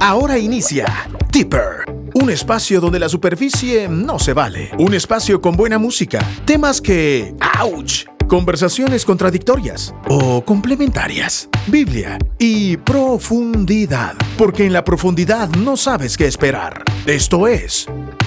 Ahora 0.00 0.38
inicia 0.38 0.86
Deeper, 1.32 1.84
un 2.14 2.30
espacio 2.30 2.80
donde 2.80 2.98
la 2.98 3.08
superficie 3.08 3.88
no 3.88 4.18
se 4.18 4.32
vale, 4.32 4.70
un 4.78 4.94
espacio 4.94 5.40
con 5.40 5.56
buena 5.56 5.78
música, 5.78 6.20
temas 6.44 6.80
que, 6.80 7.34
¡ouch! 7.60 8.04
Conversaciones 8.28 9.04
contradictorias 9.04 9.94
o 10.08 10.44
complementarias, 10.44 11.48
Biblia 11.66 12.18
y 12.38 12.76
profundidad, 12.78 14.14
porque 14.38 14.64
en 14.64 14.72
la 14.72 14.84
profundidad 14.84 15.48
no 15.50 15.76
sabes 15.76 16.16
qué 16.16 16.26
esperar. 16.26 16.82
Esto 17.06 17.46
es 17.46 17.86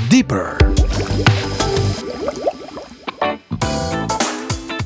Deeper. 0.09 0.57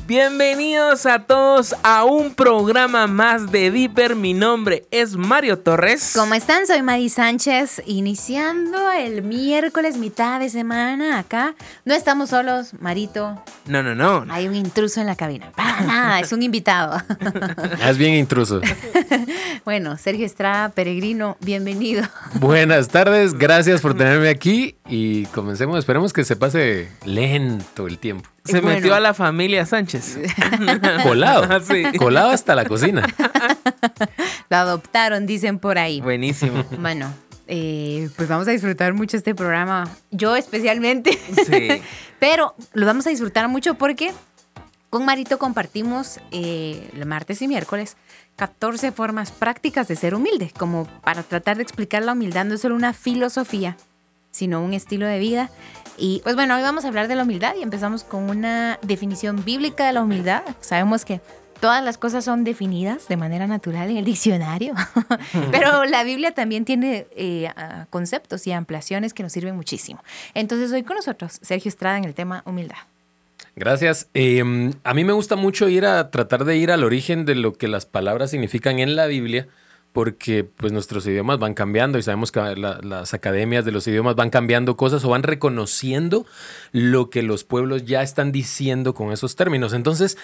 Bienvenidos 0.04 1.06
a 1.06 1.20
todos 1.20 1.76
a 1.84 2.04
un 2.04 2.34
programa 2.34 3.06
más 3.06 3.52
de 3.52 3.70
Deeper. 3.70 4.16
Mi 4.16 4.34
nombre 4.34 4.84
es 4.90 5.14
Mario 5.14 5.60
Torres. 5.60 6.12
¿Cómo 6.16 6.34
están? 6.34 6.66
Soy 6.66 6.82
Madi 6.82 7.08
Sánchez, 7.08 7.80
iniciando 7.86 8.90
el 8.90 9.22
miércoles, 9.22 9.96
mitad 9.96 10.40
de 10.40 10.50
semana 10.50 11.20
acá. 11.20 11.54
No 11.84 11.94
estamos 11.94 12.30
solos, 12.30 12.74
Marito. 12.80 13.40
No, 13.66 13.84
no, 13.84 13.94
no. 13.94 14.26
Hay 14.28 14.48
un 14.48 14.56
intruso 14.56 15.00
en 15.00 15.06
la 15.06 15.14
cabina. 15.14 15.52
Para 15.54 15.82
nada, 15.82 16.18
es 16.20 16.32
un 16.32 16.42
invitado. 16.42 17.00
Es 17.88 17.96
bien 17.96 18.14
intruso. 18.14 18.60
bueno, 19.64 19.96
Sergio 19.98 20.26
Estrada, 20.26 20.70
peregrino, 20.70 21.36
bienvenido. 21.40 22.02
Buenas 22.34 22.88
tardes, 22.88 23.34
gracias 23.34 23.80
por 23.80 23.94
tenerme 23.94 24.28
aquí 24.28 24.76
y 24.88 25.26
comencemos. 25.26 25.78
Esperemos 25.78 26.12
que 26.12 26.24
se 26.24 26.34
pase 26.34 26.90
lento 27.04 27.86
el 27.86 27.98
tiempo. 27.98 28.31
Se 28.44 28.60
Bueno. 28.60 28.76
metió 28.76 28.94
a 28.94 29.00
la 29.00 29.14
familia 29.14 29.64
Sánchez. 29.66 30.18
Colado. 31.04 31.60
Sí. 31.64 31.84
Colado 31.96 32.30
hasta 32.30 32.54
la 32.54 32.64
cocina. 32.64 33.06
Lo 34.50 34.56
adoptaron, 34.56 35.26
dicen 35.26 35.58
por 35.58 35.78
ahí. 35.78 36.00
Buenísimo. 36.00 36.64
Bueno, 36.78 37.12
eh, 37.46 38.08
pues 38.16 38.28
vamos 38.28 38.48
a 38.48 38.50
disfrutar 38.50 38.94
mucho 38.94 39.16
este 39.16 39.34
programa. 39.34 39.88
Yo 40.10 40.34
especialmente. 40.36 41.18
Sí. 41.46 41.68
Pero 42.18 42.54
lo 42.72 42.86
vamos 42.86 43.06
a 43.06 43.10
disfrutar 43.10 43.48
mucho 43.48 43.74
porque 43.74 44.12
con 44.90 45.04
Marito 45.04 45.38
compartimos 45.38 46.20
eh, 46.32 46.90
el 46.94 47.06
martes 47.06 47.42
y 47.42 47.48
miércoles 47.48 47.96
14 48.36 48.92
formas 48.92 49.30
prácticas 49.32 49.88
de 49.88 49.96
ser 49.96 50.14
humilde, 50.14 50.52
como 50.58 50.86
para 51.02 51.22
tratar 51.22 51.56
de 51.56 51.62
explicar 51.62 52.02
la 52.02 52.12
humildad 52.12 52.44
no 52.44 52.54
es 52.54 52.60
solo 52.60 52.74
una 52.74 52.92
filosofía, 52.92 53.76
sino 54.32 54.60
un 54.60 54.74
estilo 54.74 55.06
de 55.06 55.20
vida. 55.20 55.50
Y 55.96 56.20
pues 56.24 56.34
bueno, 56.34 56.56
hoy 56.56 56.62
vamos 56.62 56.84
a 56.84 56.88
hablar 56.88 57.06
de 57.06 57.14
la 57.14 57.22
humildad 57.22 57.54
y 57.56 57.62
empezamos 57.62 58.02
con 58.02 58.28
una 58.28 58.78
definición 58.82 59.44
bíblica 59.44 59.86
de 59.86 59.92
la 59.92 60.02
humildad. 60.02 60.42
Sabemos 60.60 61.04
que 61.04 61.20
todas 61.60 61.84
las 61.84 61.96
cosas 61.96 62.24
son 62.24 62.42
definidas 62.42 63.06
de 63.06 63.16
manera 63.16 63.46
natural 63.46 63.88
en 63.88 63.98
el 63.98 64.04
diccionario, 64.04 64.74
pero 65.52 65.84
la 65.84 66.02
Biblia 66.02 66.32
también 66.32 66.64
tiene 66.64 67.06
eh, 67.14 67.48
conceptos 67.88 68.48
y 68.48 68.52
ampliaciones 68.52 69.14
que 69.14 69.22
nos 69.22 69.32
sirven 69.32 69.54
muchísimo. 69.54 70.02
Entonces 70.34 70.72
hoy 70.72 70.82
con 70.82 70.96
nosotros 70.96 71.38
Sergio 71.40 71.68
Estrada 71.68 71.98
en 71.98 72.04
el 72.04 72.14
tema 72.14 72.42
humildad. 72.46 72.78
Gracias. 73.54 74.08
Eh, 74.14 74.42
a 74.82 74.94
mí 74.94 75.04
me 75.04 75.12
gusta 75.12 75.36
mucho 75.36 75.68
ir 75.68 75.84
a 75.86 76.10
tratar 76.10 76.44
de 76.44 76.56
ir 76.56 76.72
al 76.72 76.82
origen 76.82 77.26
de 77.26 77.34
lo 77.34 77.52
que 77.52 77.68
las 77.68 77.86
palabras 77.86 78.30
significan 78.30 78.78
en 78.78 78.96
la 78.96 79.06
Biblia, 79.06 79.46
porque 79.92 80.44
pues 80.44 80.72
nuestros 80.72 81.06
idiomas 81.06 81.38
van 81.38 81.54
cambiando 81.54 81.98
y 81.98 82.02
sabemos 82.02 82.32
que 82.32 82.40
la- 82.40 82.80
las 82.82 83.12
academias 83.14 83.64
de 83.64 83.72
los 83.72 83.86
idiomas 83.86 84.14
van 84.16 84.30
cambiando 84.30 84.76
cosas 84.76 85.04
o 85.04 85.10
van 85.10 85.22
reconociendo 85.22 86.24
lo 86.72 87.10
que 87.10 87.22
los 87.22 87.44
pueblos 87.44 87.84
ya 87.84 88.02
están 88.02 88.32
diciendo 88.32 88.94
con 88.94 89.12
esos 89.12 89.36
términos. 89.36 89.74
Entonces, 89.74 90.16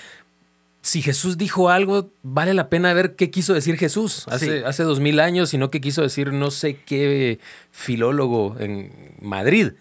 si 0.80 1.02
Jesús 1.02 1.36
dijo 1.36 1.68
algo, 1.68 2.10
vale 2.22 2.54
la 2.54 2.68
pena 2.70 2.94
ver 2.94 3.14
qué 3.14 3.30
quiso 3.30 3.52
decir 3.52 3.76
Jesús 3.76 4.26
hace, 4.28 4.60
Sí. 4.60 4.64
hace 4.64 4.84
dos 4.84 5.00
mil 5.00 5.20
años 5.20 5.52
y 5.52 5.58
no 5.58 5.70
qué 5.70 5.80
quiso 5.82 6.00
decir 6.02 6.32
no 6.32 6.50
sé 6.50 6.76
qué 6.86 7.38
filólogo 7.70 8.56
en 8.58 8.92
Madrid. 9.20 9.72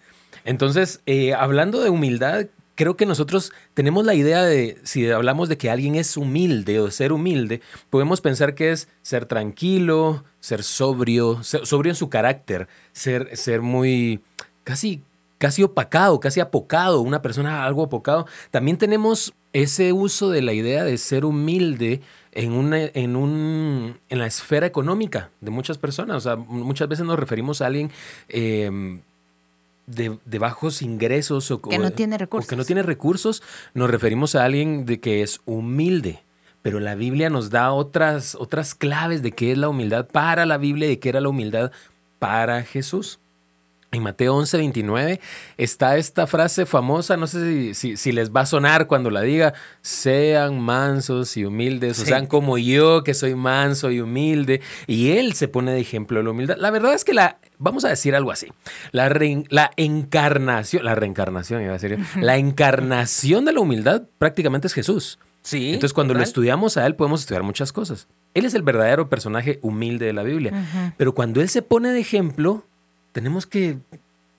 Entonces, 0.44 1.00
eh, 1.06 1.32
hablando 1.34 1.80
de 1.80 1.88
humildad, 1.90 2.46
creo 2.78 2.96
que 2.96 3.06
nosotros 3.06 3.52
tenemos 3.74 4.06
la 4.06 4.14
idea 4.14 4.44
de, 4.44 4.78
si 4.84 5.10
hablamos 5.10 5.48
de 5.48 5.58
que 5.58 5.68
alguien 5.68 5.96
es 5.96 6.16
humilde 6.16 6.78
o 6.78 6.92
ser 6.92 7.12
humilde, 7.12 7.60
podemos 7.90 8.20
pensar 8.20 8.54
que 8.54 8.70
es 8.70 8.86
ser 9.02 9.26
tranquilo, 9.26 10.22
ser 10.38 10.62
sobrio, 10.62 11.42
ser- 11.42 11.66
sobrio 11.66 11.90
en 11.90 11.96
su 11.96 12.08
carácter, 12.08 12.68
ser, 12.92 13.36
ser 13.36 13.62
muy, 13.62 14.20
casi, 14.62 15.02
casi 15.38 15.64
opacado, 15.64 16.20
casi 16.20 16.38
apocado, 16.38 17.00
una 17.00 17.20
persona 17.20 17.64
algo 17.64 17.82
apocado. 17.82 18.26
También 18.52 18.78
tenemos 18.78 19.34
ese 19.52 19.92
uso 19.92 20.30
de 20.30 20.42
la 20.42 20.52
idea 20.52 20.84
de 20.84 20.98
ser 20.98 21.24
humilde 21.24 22.00
en, 22.30 22.52
una, 22.52 22.78
en, 22.94 23.16
un, 23.16 23.98
en 24.08 24.18
la 24.20 24.26
esfera 24.26 24.66
económica 24.66 25.30
de 25.40 25.50
muchas 25.50 25.78
personas. 25.78 26.18
O 26.18 26.20
sea, 26.20 26.36
muchas 26.36 26.86
veces 26.88 27.04
nos 27.04 27.18
referimos 27.18 27.60
a 27.60 27.66
alguien 27.66 27.90
eh, 28.28 29.00
de, 29.88 30.18
de 30.24 30.38
bajos 30.38 30.82
ingresos 30.82 31.50
o 31.50 31.60
Que 31.60 31.78
no 31.78 31.90
tiene 31.90 32.16
o 32.16 32.18
recursos. 32.18 32.48
que 32.48 32.56
no 32.56 32.64
tiene 32.64 32.82
recursos, 32.82 33.42
nos 33.74 33.90
referimos 33.90 34.34
a 34.34 34.44
alguien 34.44 34.84
de 34.86 35.00
que 35.00 35.22
es 35.22 35.40
humilde. 35.46 36.22
Pero 36.62 36.80
la 36.80 36.94
Biblia 36.96 37.30
nos 37.30 37.50
da 37.50 37.72
otras, 37.72 38.34
otras 38.34 38.74
claves 38.74 39.22
de 39.22 39.32
qué 39.32 39.52
es 39.52 39.58
la 39.58 39.68
humildad 39.68 40.06
para 40.06 40.44
la 40.44 40.58
Biblia 40.58 40.86
y 40.86 40.90
de 40.90 40.98
qué 40.98 41.08
era 41.08 41.20
la 41.20 41.28
humildad 41.28 41.70
para 42.18 42.62
Jesús. 42.64 43.20
En 43.90 44.02
Mateo 44.02 44.34
11, 44.36 44.58
29 44.58 45.18
está 45.56 45.96
esta 45.96 46.26
frase 46.26 46.66
famosa, 46.66 47.16
no 47.16 47.26
sé 47.26 47.72
si, 47.72 47.74
si- 47.74 47.96
si 47.96 48.12
les 48.12 48.30
va 48.32 48.42
a 48.42 48.46
sonar 48.46 48.86
cuando 48.86 49.08
la 49.08 49.22
diga, 49.22 49.54
sean 49.80 50.60
mansos 50.60 51.36
y 51.38 51.46
humildes, 51.46 51.98
o 51.98 52.04
sean 52.04 52.26
como 52.26 52.58
yo, 52.58 53.02
que 53.02 53.14
soy 53.14 53.34
manso 53.34 53.90
y 53.90 54.00
humilde. 54.02 54.60
Y 54.86 55.12
él 55.12 55.32
se 55.32 55.48
pone 55.48 55.72
de 55.72 55.80
ejemplo 55.80 56.18
de 56.18 56.24
la 56.24 56.30
humildad. 56.32 56.56
La 56.58 56.70
verdad 56.70 56.92
es 56.92 57.02
que 57.04 57.14
la, 57.14 57.38
vamos 57.58 57.84
a 57.84 57.88
decir 57.88 58.14
algo 58.14 58.30
así, 58.30 58.46
la, 58.92 59.08
rein- 59.08 59.46
la 59.50 59.70
encarnación, 59.76 60.84
la 60.84 60.94
reencarnación, 60.94 61.62
iba 61.62 61.70
a 61.74 61.78
decir, 61.78 61.98
la 62.20 62.36
encarnación 62.36 63.44
de 63.44 63.52
la 63.52 63.60
humildad 63.60 64.02
prácticamente 64.18 64.66
es 64.66 64.74
Jesús. 64.74 65.18
Sí. 65.42 65.68
Entonces, 65.74 65.94
cuando 65.94 66.12
lo 66.14 66.20
estudiamos 66.22 66.76
a 66.76 66.86
él, 66.86 66.94
podemos 66.94 67.20
estudiar 67.20 67.42
muchas 67.42 67.72
cosas. 67.72 68.06
Él 68.34 68.44
es 68.44 68.54
el 68.54 68.62
verdadero 68.62 69.08
personaje 69.08 69.58
humilde 69.62 70.04
de 70.06 70.12
la 70.12 70.22
Biblia. 70.22 70.92
Pero 70.98 71.14
cuando 71.14 71.40
él 71.40 71.48
se 71.48 71.62
pone 71.62 71.90
de 71.90 72.00
ejemplo, 72.00 72.64
tenemos 73.12 73.46
que. 73.46 73.78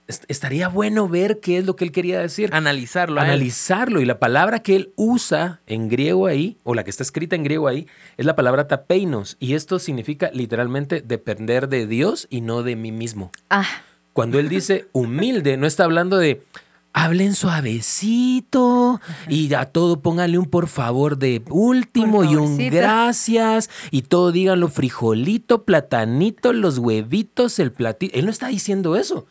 Est- 0.10 0.26
Estaría 0.28 0.68
bueno 0.68 1.08
ver 1.08 1.40
qué 1.40 1.58
es 1.60 1.66
lo 1.66 1.76
que 1.78 1.86
él 1.86 1.92
quería 1.94 2.20
decir. 2.20 2.50
Analizarlo. 2.54 3.22
Analizarlo. 3.22 4.02
Y 4.02 4.06
la 4.06 4.20
palabra 4.20 4.60
que 4.60 4.76
él 4.76 4.92
usa 4.98 5.62
en 5.68 5.88
griego 5.88 6.28
ahí, 6.28 6.58
o 6.64 6.74
la 6.74 6.84
que 6.84 6.90
está 6.90 7.04
escrita 7.04 7.36
en 7.38 7.44
griego 7.44 7.68
ahí, 7.70 7.88
es 8.18 8.26
la 8.26 8.36
palabra 8.36 8.68
tapeinos. 8.68 9.38
Y 9.40 9.54
esto 9.54 9.80
significa 9.80 10.30
literalmente 10.34 11.02
depender 11.02 11.70
de 11.70 11.88
Dios 11.88 12.28
y 12.30 12.42
no 12.42 12.64
de 12.64 12.76
mí 12.76 12.92
mismo. 12.92 13.32
Ah, 13.50 13.66
Cuando 14.14 14.38
él 14.40 14.50
dice 14.50 14.88
humilde, 14.92 15.56
no 15.56 15.66
está 15.68 15.86
hablando 15.86 16.18
de 16.18 16.44
hablen 16.92 17.36
suavecito 17.36 19.00
y 19.28 19.54
a 19.54 19.66
todo 19.66 20.02
pónganle 20.02 20.38
un 20.40 20.46
por 20.48 20.68
favor 20.68 21.18
de 21.18 21.42
último 21.50 22.24
y 22.24 22.36
un 22.36 22.58
gracias 22.70 23.70
y 23.92 24.02
todo 24.04 24.32
díganlo 24.32 24.68
frijolito, 24.70 25.64
platanito, 25.66 26.52
los 26.52 26.78
huevitos, 26.80 27.60
el 27.60 27.72
platito. 27.72 28.18
Él 28.18 28.26
no 28.26 28.32
está 28.32 28.48
diciendo 28.48 28.96
eso. 28.96 29.28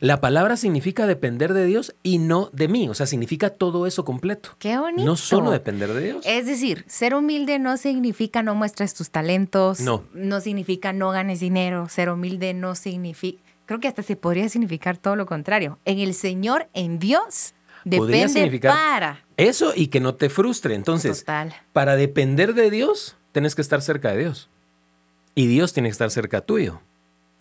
La 0.00 0.20
palabra 0.20 0.56
significa 0.56 1.06
depender 1.06 1.54
de 1.54 1.64
Dios 1.64 1.94
y 2.02 2.18
no 2.18 2.50
de 2.52 2.68
mí. 2.68 2.88
O 2.88 2.94
sea, 2.94 3.06
significa 3.06 3.50
todo 3.50 3.86
eso 3.86 4.04
completo. 4.04 4.50
qué 4.58 4.78
bonito. 4.78 5.04
No 5.04 5.16
solo 5.16 5.50
depender 5.50 5.92
de 5.92 6.00
Dios. 6.04 6.26
Es 6.26 6.46
decir, 6.46 6.84
ser 6.86 7.14
humilde 7.14 7.58
no 7.58 7.76
significa 7.76 8.42
no 8.42 8.54
muestres 8.54 8.94
tus 8.94 9.10
talentos. 9.10 9.80
No. 9.80 10.04
No 10.12 10.40
significa 10.40 10.92
no 10.92 11.10
ganes 11.10 11.40
dinero. 11.40 11.88
Ser 11.88 12.10
humilde 12.10 12.52
no 12.54 12.74
significa. 12.74 13.42
Creo 13.64 13.80
que 13.80 13.88
hasta 13.88 14.02
se 14.02 14.16
podría 14.16 14.48
significar 14.48 14.96
todo 14.96 15.16
lo 15.16 15.26
contrario. 15.26 15.78
En 15.84 15.98
el 15.98 16.14
Señor, 16.14 16.68
en 16.72 16.98
Dios, 16.98 17.54
Podría 17.84 18.22
depende 18.22 18.28
significar 18.28 18.72
para. 18.72 19.24
Eso 19.36 19.72
y 19.74 19.88
que 19.88 20.00
no 20.00 20.16
te 20.16 20.28
frustre. 20.28 20.74
Entonces, 20.74 21.20
Total. 21.20 21.54
para 21.72 21.94
depender 21.96 22.54
de 22.54 22.70
Dios, 22.70 23.16
tienes 23.32 23.54
que 23.54 23.62
estar 23.62 23.80
cerca 23.80 24.10
de 24.10 24.18
Dios. 24.18 24.48
Y 25.36 25.46
Dios 25.46 25.72
tiene 25.72 25.88
que 25.88 25.92
estar 25.92 26.10
cerca 26.10 26.40
tuyo. 26.40 26.80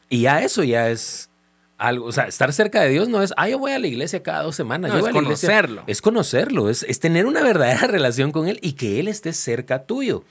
Y 0.09 0.21
ya 0.21 0.41
eso 0.41 0.63
ya 0.63 0.89
es 0.89 1.29
algo. 1.77 2.05
O 2.05 2.11
sea, 2.11 2.25
estar 2.27 2.51
cerca 2.53 2.81
de 2.81 2.89
Dios 2.89 3.09
no 3.09 3.21
es, 3.21 3.33
ah, 3.37 3.49
yo 3.49 3.59
voy 3.59 3.71
a 3.73 3.79
la 3.79 3.87
iglesia 3.87 4.23
cada 4.23 4.43
dos 4.43 4.55
semanas. 4.55 4.89
No, 4.91 4.95
yo 4.95 4.99
es 4.99 5.01
voy 5.03 5.09
a 5.09 5.13
la 5.13 5.19
iglesia". 5.27 5.47
conocerlo. 5.49 5.83
Es 5.87 6.01
conocerlo, 6.01 6.69
es, 6.69 6.83
es 6.83 6.99
tener 6.99 7.25
una 7.25 7.41
verdadera 7.41 7.87
relación 7.87 8.31
con 8.31 8.47
Él 8.47 8.59
y 8.61 8.73
que 8.73 8.99
Él 8.99 9.07
esté 9.07 9.33
cerca 9.33 9.83
tuyo. 9.85 10.23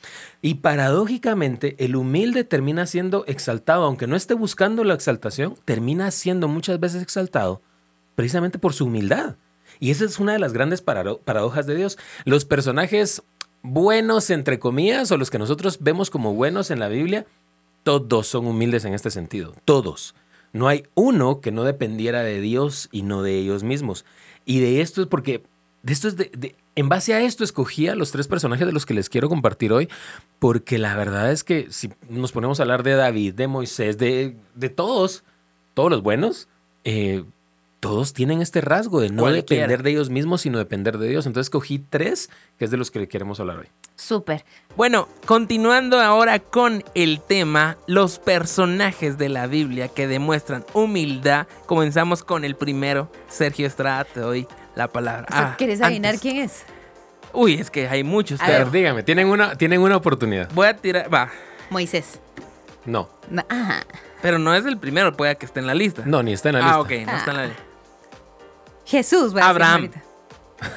Y 0.43 0.55
paradójicamente, 0.57 1.77
el 1.79 1.97
humilde 1.97 2.45
termina 2.45 2.87
siendo 2.87 3.25
exaltado, 3.27 3.85
aunque 3.85 4.07
no 4.07 4.17
esté 4.17 4.35
buscando 4.35 4.85
la 4.85 4.95
exaltación, 4.95 5.57
termina 5.65 6.11
siendo 6.11 6.49
muchas 6.49 6.81
veces 6.81 7.03
exaltado 7.03 7.61
precisamente 8.15 8.59
por 8.59 8.73
su 8.73 8.85
humildad. 8.87 9.37
Y 9.81 9.91
esa 9.91 10.05
es 10.05 10.19
una 10.21 10.33
de 10.33 10.39
las 10.39 10.53
grandes 10.53 10.85
parado- 10.85 11.19
paradojas 11.25 11.67
de 11.67 11.75
Dios. 11.75 11.99
Los 12.25 12.45
personajes 12.45 13.23
buenos, 13.63 14.31
entre 14.31 14.59
comillas, 14.59 15.11
o 15.11 15.17
los 15.17 15.31
que 15.31 15.39
nosotros 15.39 15.79
vemos 15.81 16.11
como 16.11 16.33
buenos 16.35 16.71
en 16.71 16.79
la 16.79 16.89
Biblia, 16.89 17.27
todos 17.83 18.27
son 18.29 18.47
humildes 18.47 18.85
en 18.85 18.95
este 18.95 19.11
sentido. 19.11 19.55
Todos. 19.65 20.15
No 20.55 20.69
hay 20.69 20.85
uno 20.95 21.43
que 21.43 21.53
no 21.53 21.65
dependiera 21.65 22.23
de 22.23 22.41
Dios 22.41 22.89
y 22.93 23.03
no 23.03 23.23
de 23.23 23.39
ellos 23.39 23.63
mismos. 23.63 24.07
Y 24.47 24.61
de 24.61 24.81
esto 24.81 25.03
es 25.03 25.09
porque 25.09 25.43
de 25.83 25.93
esto 25.93 26.09
es 26.09 26.17
de, 26.17 26.57
en 26.77 26.89
base 26.89 27.13
a 27.13 27.21
esto 27.21 27.45
escogí 27.45 27.89
a 27.89 27.95
los 27.95 28.11
tres 28.11 28.27
personajes 28.27 28.67
de 28.67 28.73
los 28.73 28.87
que 28.87 28.95
les 28.95 29.11
quiero 29.11 29.29
compartir 29.29 29.71
hoy, 29.73 29.91
porque 30.39 30.79
la 30.79 30.97
verdad 30.97 31.31
es 31.31 31.45
que 31.45 31.67
si 31.71 31.91
nos 32.09 32.33
ponemos 32.33 32.59
a 32.59 32.63
hablar 32.63 32.83
de 32.83 32.95
David, 32.95 33.35
de 33.35 33.49
Moisés, 33.49 33.99
de, 33.99 34.37
de 34.55 34.69
todos, 34.71 35.25
todos 35.75 35.91
los 35.91 36.03
buenos, 36.03 36.49
eh, 36.85 37.25
todos 37.85 38.15
tienen 38.15 38.41
este 38.41 38.63
rasgo 38.63 39.03
de 39.03 39.11
no 39.11 39.27
depender 39.27 39.83
de 39.83 39.91
ellos 39.91 40.09
mismos, 40.09 40.41
sino 40.41 40.57
depender 40.57 40.97
de 40.97 41.07
Dios. 41.07 41.27
Entonces 41.27 41.49
escogí 41.49 41.79
tres, 41.79 42.31
que 42.59 42.65
es 42.65 42.71
de 42.71 42.79
los 42.79 42.91
que 42.91 43.07
queremos 43.09 43.41
hablar 43.41 43.59
hoy. 43.59 43.67
Súper. 43.95 44.47
Bueno, 44.75 45.07
continuando 45.27 46.01
ahora 46.01 46.39
con 46.39 46.83
el 46.95 47.21
tema, 47.21 47.77
los 47.87 48.19
personajes 48.19 49.19
de 49.19 49.29
la 49.29 49.47
Biblia 49.49 49.89
que 49.89 50.07
demuestran 50.09 50.65
humildad. 50.73 51.47
Comenzamos 51.67 52.25
con 52.25 52.47
el 52.47 52.57
primero, 52.57 53.13
Sergio 53.29 53.67
Estrada, 53.67 54.05
te 54.05 54.21
doy 54.21 54.49
la 54.75 54.89
palabra. 54.89 55.27
Ah, 55.31 55.55
¿Quieres 55.59 55.83
adivinar 55.83 56.15
antes. 56.15 56.23
quién 56.23 56.39
es? 56.39 56.65
Uy, 57.35 57.53
es 57.53 57.71
que 57.71 57.87
hay 57.87 58.03
muchos, 58.03 58.41
A 58.41 58.47
pero 58.47 58.59
Pero 58.61 58.71
dígame, 58.71 59.03
tienen 59.03 59.27
una, 59.27 59.57
tienen 59.57 59.83
una 59.83 59.99
oportunidad. 59.99 60.49
voy 60.55 60.69
a 60.69 60.75
tirar, 60.75 61.13
va, 61.13 61.31
Moisés. 61.69 62.19
No, 62.87 63.11
Ajá. 63.47 63.85
pero 64.23 64.39
no 64.39 64.55
es 64.55 64.65
el 64.65 64.79
primero, 64.79 65.13
puede 65.15 65.37
que 65.37 65.45
esté 65.45 65.61
en 65.61 65.67
la 65.67 65.75
lista. 65.75 66.03
no, 66.07 66.23
ni 66.23 66.33
está 66.33 66.49
en 66.49 66.55
la 66.55 66.61
lista. 66.61 66.75
ah, 66.77 66.81
ok, 66.81 66.91
no 67.07 67.17
está 67.17 67.31
en 67.33 67.37
la 67.37 67.47
lista. 67.49 67.63
Jesús, 68.87 69.33
voy 69.33 69.43
a 69.43 69.47
decir 69.47 69.51
Abraham. 69.51 69.75
ahorita. 69.75 70.03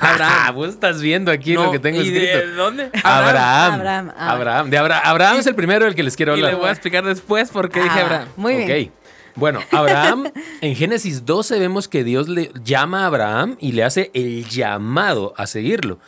Ah, 0.02 0.12
Abraham. 0.14 0.56
vos 0.56 0.70
estás 0.70 1.02
viendo 1.02 1.32
aquí 1.32 1.54
No, 1.54 1.66
lo 1.66 1.72
que 1.72 1.80
tengo 1.80 2.02
¿y 2.02 2.08
escrito. 2.08 2.38
de 2.40 2.52
dónde? 2.54 2.90
Abraham. 3.04 3.74
Abraham, 3.76 4.12
ah. 4.18 4.32
Abraham. 4.34 4.70
De 4.70 4.78
Abra- 4.78 5.00
Abraham 5.00 5.38
es 5.40 5.48
el 5.48 5.56
primero 5.56 5.86
del 5.86 5.96
que 5.96 6.04
les 6.04 6.16
quiero 6.18 6.36
Y 6.36 6.42
le 6.42 6.48
hablar. 6.48 6.60
voy 6.60 6.70
a 6.70 6.72
explicar 6.72 7.06
después 7.06 7.50
por 7.52 7.70
qué 7.70 7.82
dije 7.84 8.00
Ah, 8.00 8.04
Abraham. 8.04 8.28
Muy 8.36 8.56
bien. 8.66 8.88
Ok. 8.90 8.94
Bueno, 9.36 9.60
Abraham, 9.72 10.32
en 10.62 10.76
Génesis 10.76 11.24
12 11.26 11.60
vemos 11.60 11.88
que 11.88 12.04
Dios 12.04 12.28
le 12.28 12.52
llama 12.64 13.04
a 13.04 13.06
Abraham 13.06 13.56
y 13.62 13.74
le 13.74 13.84
hace 13.84 14.10
el 14.14 14.46
llamado 14.50 15.34
a 15.38 15.46
seguirlo. 15.48 16.00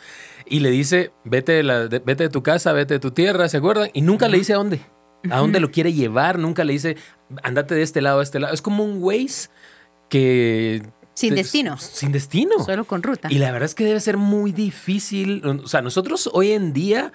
Y 0.46 0.60
le 0.60 0.70
dice, 0.70 1.12
vete 1.24 1.52
de, 1.52 1.62
la- 1.62 1.86
de- 1.86 2.00
vete 2.00 2.24
de 2.24 2.28
tu 2.28 2.42
casa, 2.42 2.72
vete 2.72 2.94
de 2.94 3.00
tu 3.00 3.12
tierra, 3.12 3.48
¿se 3.48 3.56
acuerdan? 3.58 3.88
Y 3.94 4.02
nunca 4.02 4.26
le 4.28 4.36
dice 4.36 4.52
a 4.52 4.56
dónde. 4.56 4.80
A 5.30 5.38
dónde 5.38 5.60
lo 5.60 5.70
quiere 5.70 5.92
llevar, 5.92 6.38
nunca 6.38 6.64
le 6.64 6.72
dice, 6.72 6.96
andate 7.44 7.74
de 7.76 7.82
este 7.82 8.02
lado 8.02 8.18
a 8.20 8.22
este 8.24 8.40
lado. 8.40 8.52
Es 8.52 8.60
como 8.62 8.84
un 8.84 8.98
Waze 9.00 9.48
que... 10.08 10.82
Sin 11.20 11.34
destino. 11.34 11.76
Sin 11.78 12.12
destino. 12.12 12.64
Solo 12.64 12.84
con 12.84 13.02
ruta. 13.02 13.28
Y 13.30 13.38
la 13.38 13.50
verdad 13.52 13.66
es 13.66 13.74
que 13.74 13.84
debe 13.84 14.00
ser 14.00 14.16
muy 14.16 14.52
difícil. 14.52 15.42
O 15.44 15.68
sea, 15.68 15.82
nosotros 15.82 16.28
hoy 16.32 16.52
en 16.52 16.72
día, 16.72 17.12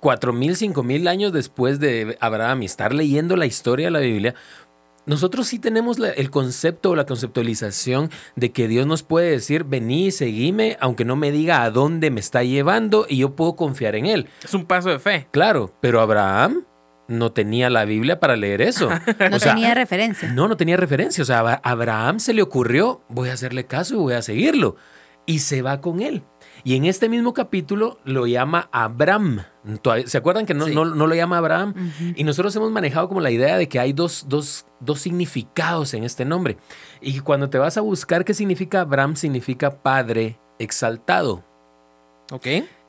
cuatro 0.00 0.32
mil, 0.32 0.56
cinco 0.56 0.82
mil 0.82 1.08
años 1.08 1.32
después 1.32 1.80
de 1.80 2.16
Abraham 2.20 2.62
y 2.62 2.66
estar 2.66 2.94
leyendo 2.94 3.36
la 3.36 3.46
historia 3.46 3.86
de 3.86 3.90
la 3.90 4.00
Biblia, 4.00 4.34
nosotros 5.06 5.46
sí 5.48 5.58
tenemos 5.58 5.98
la- 5.98 6.10
el 6.10 6.30
concepto 6.30 6.90
o 6.90 6.94
la 6.96 7.06
conceptualización 7.06 8.10
de 8.36 8.52
que 8.52 8.68
Dios 8.68 8.86
nos 8.86 9.02
puede 9.02 9.30
decir, 9.30 9.64
vení, 9.64 10.10
seguime, 10.10 10.76
aunque 10.80 11.06
no 11.06 11.16
me 11.16 11.30
diga 11.32 11.62
a 11.62 11.70
dónde 11.70 12.10
me 12.10 12.20
está 12.20 12.42
llevando 12.42 13.06
y 13.08 13.16
yo 13.16 13.34
puedo 13.34 13.56
confiar 13.56 13.94
en 13.94 14.04
Él. 14.04 14.28
Es 14.44 14.52
un 14.52 14.66
paso 14.66 14.90
de 14.90 14.98
fe. 14.98 15.26
Claro, 15.30 15.72
pero 15.80 16.02
Abraham 16.02 16.64
no 17.08 17.32
tenía 17.32 17.70
la 17.70 17.84
Biblia 17.84 18.20
para 18.20 18.36
leer 18.36 18.62
eso. 18.62 18.88
no 19.30 19.36
O 19.36 19.38
sea, 19.40 19.54
tenía 19.54 19.74
referencia. 19.74 20.30
no, 20.32 20.46
no 20.48 20.56
tenía 20.56 20.76
referencia. 20.76 21.22
O 21.22 21.24
sea, 21.26 21.40
a 21.40 21.54
Abraham 21.54 22.20
se 22.20 22.34
le 22.34 22.42
ocurrió, 22.42 23.02
voy 23.08 23.30
a 23.30 23.32
hacerle 23.32 23.66
caso 23.66 23.94
y 23.94 23.98
voy 23.98 24.14
a 24.14 24.22
seguirlo. 24.22 24.76
Y 25.26 25.40
se 25.40 25.60
va 25.62 25.80
con 25.80 26.00
él. 26.00 26.22
Y 26.64 26.74
en 26.76 26.86
este 26.86 27.08
mismo 27.08 27.34
capítulo 27.34 27.98
lo 28.04 28.26
llama 28.26 28.68
Abraham. 28.72 29.42
¿Se 30.06 30.16
acuerdan 30.18 30.46
que 30.46 30.54
no, 30.54 30.66
Sí. 30.66 30.74
no, 30.74 30.84
no 30.86 31.06
lo 31.06 31.14
llama 31.14 31.36
Abraham? 31.38 31.74
Y 32.16 32.24
nosotros 32.24 32.56
hemos 32.56 32.70
manejado 32.72 33.08
como 33.08 33.20
la 33.20 33.30
idea 33.30 33.58
de 33.58 33.68
que 33.68 33.78
hay 33.78 33.92
dos, 33.92 34.24
dos, 34.28 34.66
dos 34.80 35.00
significados 35.00 35.92
en 35.94 36.04
este 36.04 36.24
nombre. 36.24 36.56
Y 37.00 37.20
cuando 37.20 37.48
te 37.50 37.58
vas 37.58 37.76
a 37.76 37.82
buscar 37.82 38.24
qué 38.24 38.32
significa 38.34 38.80
Abraham, 38.80 39.16
significa 39.16 39.82
padre 39.82 40.38
exaltado. 40.58 41.44
¿Ok? 42.32 42.46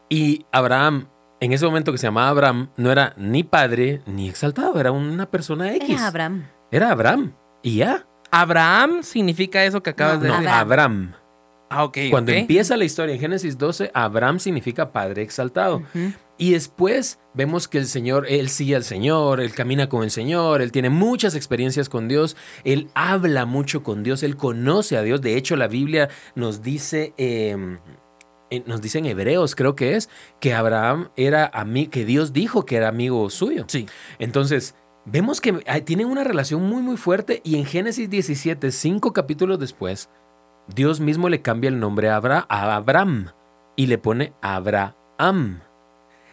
Y 0.10 0.46
Abraham, 0.52 1.10
en 1.42 1.54
ese 1.54 1.66
momento 1.66 1.92
que 1.92 1.98
se 1.98 2.08
llamaba 2.08 2.30
Abraham, 2.30 2.70
no 2.78 2.92
era 2.92 3.14
ni 3.18 3.44
padre 3.44 4.02
ni 4.06 4.28
exaltado, 4.30 4.80
era 4.80 4.92
una 4.92 5.30
persona 5.30 5.74
X. 5.76 5.90
Era 5.90 6.08
Abraham. 6.08 6.44
Era 6.72 6.92
Abraham. 6.92 7.34
Y 7.64 7.78
ya. 7.78 8.06
Abraham 8.32 9.02
significa 9.04 9.64
eso 9.66 9.82
que 9.82 9.90
acabas 9.92 10.18
No, 10.18 10.24
de 10.24 10.28
No, 10.30 10.34
decir. 10.36 10.50
Abraham. 10.50 10.62
Abraham. 10.72 11.14
Ah, 11.72 11.84
ok. 11.84 11.98
Cuando 12.10 12.32
empieza 12.32 12.76
la 12.78 12.84
historia 12.86 13.14
en 13.14 13.22
Génesis 13.22 13.58
12, 13.58 13.92
Abraham 13.94 14.40
significa 14.40 14.92
padre 14.92 15.22
exaltado. 15.22 15.84
Y 16.38 16.52
después 16.54 17.20
vemos 17.34 17.68
que 17.68 17.78
el 17.78 17.86
Señor, 17.86 18.26
él 18.28 18.50
sigue 18.50 18.76
al 18.76 18.84
Señor, 18.84 19.40
él 19.42 19.54
camina 19.54 19.88
con 19.90 20.04
el 20.04 20.10
Señor, 20.10 20.62
él 20.62 20.72
tiene 20.72 20.90
muchas 20.90 21.36
experiencias 21.36 21.90
con 21.90 22.08
Dios, 22.08 22.38
él 22.64 22.90
habla 22.96 23.46
mucho 23.46 23.84
con 23.84 24.04
Dios, 24.04 24.24
él 24.24 24.36
conoce 24.36 24.98
a 24.98 25.04
Dios. 25.04 25.22
De 25.22 25.36
hecho, 25.38 25.56
la 25.58 25.68
Biblia 25.68 26.10
nos 26.34 26.64
dice, 26.64 27.14
eh, 27.18 27.78
nos 28.66 28.82
dice 28.82 29.00
en 29.00 29.06
Hebreos, 29.06 29.56
creo 29.56 29.76
que 29.76 29.96
es, 29.96 30.10
que 30.40 30.54
Abraham 30.54 31.10
era 31.16 31.46
amigo, 31.54 31.92
que 31.92 32.06
Dios 32.06 32.34
dijo 32.34 32.66
que 32.66 32.76
era 32.78 32.88
amigo 32.88 33.30
suyo. 33.30 33.66
Sí. 33.68 33.88
Entonces, 34.20 34.76
vemos 35.06 35.42
que 35.42 35.54
tienen 35.86 36.08
una 36.08 36.24
relación 36.24 36.64
muy, 36.64 36.82
muy 36.82 36.98
fuerte 36.98 37.42
y 37.44 37.58
en 37.58 37.66
Génesis 37.66 38.10
17, 38.10 38.72
cinco 38.72 39.14
capítulos 39.14 39.60
después, 39.60 40.10
Dios 40.74 41.00
mismo 41.00 41.30
le 41.30 41.42
cambia 41.42 41.68
el 41.70 41.80
nombre 41.80 42.10
a, 42.10 42.16
Abra- 42.16 42.46
a 42.50 42.76
Abraham 42.76 43.28
y 43.76 43.88
le 43.88 43.98
pone 43.98 44.34
Abraham. 44.42 45.62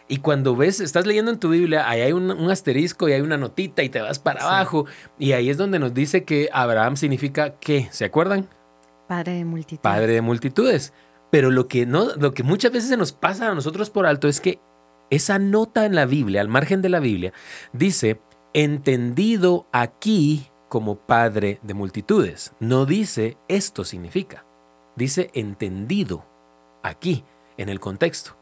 Y 0.09 0.17
cuando 0.17 0.55
ves, 0.55 0.79
estás 0.79 1.05
leyendo 1.05 1.31
en 1.31 1.39
tu 1.39 1.49
Biblia, 1.49 1.89
ahí 1.89 1.99
hay 2.01 2.13
un, 2.13 2.31
un 2.31 2.49
asterisco 2.49 3.09
y 3.09 3.13
hay 3.13 3.21
una 3.21 3.35
notita 3.37 3.83
y 3.83 3.89
te 3.89 3.99
vas 4.01 4.19
para 4.19 4.39
Sí. 4.39 4.45
abajo. 4.47 4.85
Y 5.19 5.33
ahí 5.33 5.49
es 5.49 5.57
donde 5.57 5.79
nos 5.79 5.93
dice 5.93 6.23
que 6.23 6.49
Abraham 6.53 6.95
significa 6.95 7.55
qué, 7.59 7.89
¿se 7.91 8.05
acuerdan? 8.05 8.47
Padre 9.07 9.33
de 9.33 9.45
multitud. 9.45 9.81
Padre 9.81 10.13
de 10.13 10.21
multitudes. 10.21 10.93
Pero 11.29 11.51
lo 11.51 11.67
que, 11.67 11.85
no, 11.85 12.15
lo 12.15 12.33
que 12.33 12.43
muchas 12.43 12.71
veces 12.71 12.89
se 12.89 12.97
nos 12.97 13.11
pasa 13.11 13.49
a 13.49 13.55
nosotros 13.55 13.89
por 13.89 14.05
alto 14.05 14.27
es 14.27 14.39
que 14.39 14.59
esa 15.09 15.39
nota 15.39 15.85
en 15.85 15.95
la 15.95 16.05
Biblia, 16.05 16.41
al 16.41 16.47
margen 16.47 16.81
de 16.81 16.89
la 16.89 16.99
Biblia, 16.99 17.33
dice, 17.73 18.21
entendido 18.53 19.67
aquí 19.71 20.49
como 20.69 20.97
Padre 20.97 21.59
de 21.63 21.73
multitudes. 21.73 22.53
No 22.59 22.85
dice 22.85 23.37
esto 23.47 23.83
significa. 23.83 24.45
Dice 24.95 25.29
entendido 25.33 26.25
aquí, 26.83 27.23
en 27.57 27.69
el 27.69 27.79
contexto. 27.79 28.37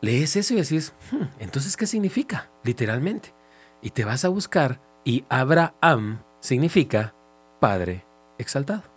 Lees 0.00 0.36
eso 0.36 0.54
y 0.54 0.58
decís, 0.58 0.94
"Hmm, 1.10 1.24
entonces, 1.38 1.76
¿qué 1.76 1.86
significa? 1.86 2.50
Literalmente. 2.64 3.34
Y 3.82 3.90
te 3.90 4.04
vas 4.04 4.24
a 4.24 4.28
buscar 4.28 4.80
y 5.04 5.24
Abraham 5.28 6.22
significa 6.40 7.14
Padre 7.60 8.04
exaltado 8.38 8.89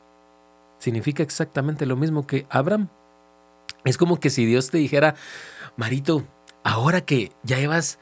significa 0.83 1.24
exactamente 1.24 1.85
lo 1.85 1.95
mismo 1.95 2.27
que 2.27 2.45
Abraham. 2.50 2.89
Es 3.85 3.97
como 3.97 4.19
que 4.19 4.30
si 4.30 4.45
Dios 4.45 4.69
te 4.69 4.77
dijera, 4.77 5.15
Marito, 5.77 6.25
ahora 6.63 7.01
que 7.01 7.31
ya 7.44 7.57
llevas 7.57 8.00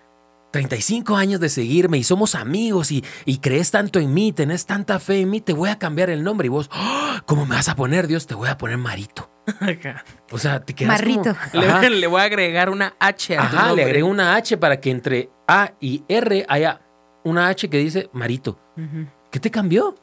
35 0.52 1.16
años 1.16 1.40
de 1.40 1.48
seguirme 1.50 1.98
y 1.98 2.04
somos 2.04 2.36
amigos 2.36 2.92
y, 2.92 3.04
y 3.26 3.38
crees 3.38 3.72
tanto 3.72 4.00
en 4.00 4.14
mí, 4.14 4.34
tenés 4.34 4.66
tanta 4.66 5.00
fe 5.00 5.22
en 5.22 5.30
mí, 5.30 5.40
te 5.42 5.54
voy 5.54 5.70
a 5.70 5.80
cambiar 5.80 6.10
el 6.10 6.24
nombre. 6.24 6.48
Y 6.48 6.50
vos, 6.50 6.70
"Ah, 6.74 7.24
¿cómo 7.26 7.46
me 7.46 7.56
vas 7.56 7.70
a 7.70 7.76
poner, 7.76 8.08
Dios? 8.08 8.28
Te 8.28 8.36
voy 8.36 8.50
a 8.50 8.58
poner 8.58 8.78
Marito. 8.78 9.30
O 10.32 10.38
sea, 10.38 10.60
te 10.60 10.74
quedas 10.74 11.02
como- 11.02 11.16
Marrito. 11.24 11.38
Ajá. 11.58 11.82
Le, 11.90 11.90
le 12.02 12.08
voy 12.08 12.22
a 12.22 12.26
agregar 12.26 12.70
una 12.70 12.96
H 13.00 13.38
a 13.38 13.42
Ajá, 13.44 13.74
le 13.74 13.84
agrego 13.84 14.08
una 14.08 14.36
H 14.36 14.58
para 14.58 14.80
que 14.82 14.92
entre 14.92 15.30
A 15.48 15.72
y 15.80 16.04
R 16.10 16.46
haya 16.50 16.82
una 17.24 17.48
H 17.48 17.70
que 17.70 17.78
dice 17.78 18.10
Marito. 18.14 18.60
¿Qué 19.32 19.40
te 19.40 19.52
cambió? 19.52 19.96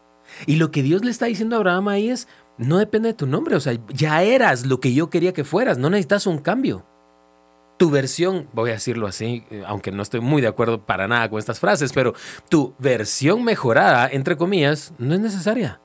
Y 0.46 0.56
lo 0.56 0.70
que 0.70 0.82
Dios 0.82 1.04
le 1.04 1.10
está 1.10 1.26
diciendo 1.26 1.56
a 1.56 1.58
Abraham 1.58 1.88
ahí 1.88 2.10
es, 2.10 2.26
no 2.58 2.78
depende 2.78 3.08
de 3.08 3.14
tu 3.14 3.26
nombre, 3.26 3.56
o 3.56 3.60
sea, 3.60 3.78
ya 3.88 4.22
eras 4.22 4.66
lo 4.66 4.80
que 4.80 4.92
yo 4.92 5.10
quería 5.10 5.32
que 5.32 5.44
fueras, 5.44 5.78
no 5.78 5.90
necesitas 5.90 6.26
un 6.26 6.38
cambio. 6.38 6.84
Tu 7.78 7.90
versión, 7.90 8.48
voy 8.52 8.70
a 8.70 8.74
decirlo 8.74 9.06
así, 9.06 9.44
eh, 9.50 9.62
aunque 9.66 9.92
no 9.92 10.02
estoy 10.02 10.20
muy 10.20 10.42
de 10.42 10.48
acuerdo 10.48 10.84
para 10.84 11.06
nada 11.06 11.30
con 11.30 11.38
estas 11.38 11.60
frases, 11.60 11.92
pero 11.92 12.14
tu 12.48 12.74
versión 12.78 13.44
mejorada, 13.44 14.08
entre 14.10 14.36
comillas, 14.36 14.92
no 14.98 15.14
es 15.14 15.20
necesaria. 15.20 15.80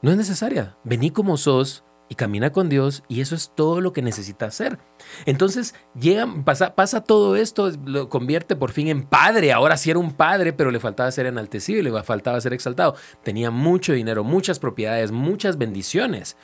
No 0.00 0.10
es 0.10 0.16
necesaria. 0.16 0.76
Vení 0.84 1.10
como 1.10 1.36
sos 1.36 1.84
y 2.08 2.14
camina 2.14 2.52
con 2.52 2.68
Dios 2.68 3.02
y 3.08 3.20
eso 3.20 3.34
es 3.34 3.52
todo 3.54 3.80
lo 3.80 3.92
que 3.92 4.02
necesitas 4.02 4.54
hacer. 4.54 4.78
Entonces 5.26 5.74
llega, 5.98 6.26
pasa, 6.44 6.74
pasa 6.74 7.02
todo 7.02 7.36
esto, 7.36 7.70
lo 7.84 8.08
convierte 8.08 8.56
por 8.56 8.72
fin 8.72 8.88
en 8.88 9.02
padre. 9.02 9.52
Ahora 9.52 9.76
sí 9.76 9.90
era 9.90 9.98
un 9.98 10.12
padre, 10.12 10.52
pero 10.52 10.70
le 10.70 10.80
faltaba 10.80 11.10
ser 11.10 11.26
enaltecido 11.26 11.80
y 11.80 11.82
le 11.82 12.02
faltaba 12.02 12.40
ser 12.40 12.52
exaltado. 12.52 12.94
Tenía 13.22 13.50
mucho 13.50 13.92
dinero, 13.92 14.24
muchas 14.24 14.58
propiedades, 14.58 15.12
muchas 15.12 15.58
bendiciones. 15.58 16.36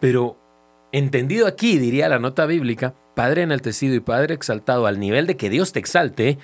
Pero 0.00 0.38
entendido 0.92 1.46
aquí, 1.46 1.78
diría 1.78 2.08
la 2.08 2.18
nota 2.18 2.46
bíblica, 2.46 2.94
padre 3.14 3.42
enaltecido 3.42 3.94
y 3.94 4.00
padre 4.00 4.34
exaltado 4.34 4.86
al 4.86 4.98
nivel 4.98 5.26
de 5.26 5.36
que 5.36 5.50
Dios 5.50 5.72
te 5.72 5.78
exalte, 5.78 6.38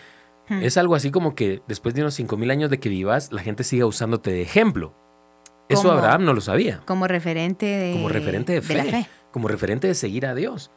Hmm. 0.49 0.62
es 0.62 0.76
algo 0.76 0.94
así 0.94 1.11
como 1.11 1.35
que 1.35 1.62
después 1.68 1.94
de 1.94 2.02
unos 2.02 2.18
5.000 2.18 2.50
años 2.50 2.70
de 2.70 2.80
que 2.80 2.88
vivas, 2.88 3.32
la 3.32 3.42
gente 3.42 3.64
siga 3.64 3.87
usándote 3.87 4.30
de 4.30 4.42
ejemplo. 4.42 4.94
Eso 5.68 5.82
Como- 5.82 5.94
Abraham 5.94 6.25
no 6.25 6.32
lo 6.32 6.40
sabía 6.40 6.80
Como 6.87 7.06
referente 7.06 7.66
de, 7.66 7.92
como 7.92 8.08
referente 8.08 8.52
de 8.54 8.62
fe, 8.62 8.75
la 8.75 8.84
fe. 8.84 9.08
como 9.32 9.48
referente 9.48 9.87
de 9.87 9.94
seguir 9.94 10.26
a 10.26 10.34
Dios. 10.34 10.70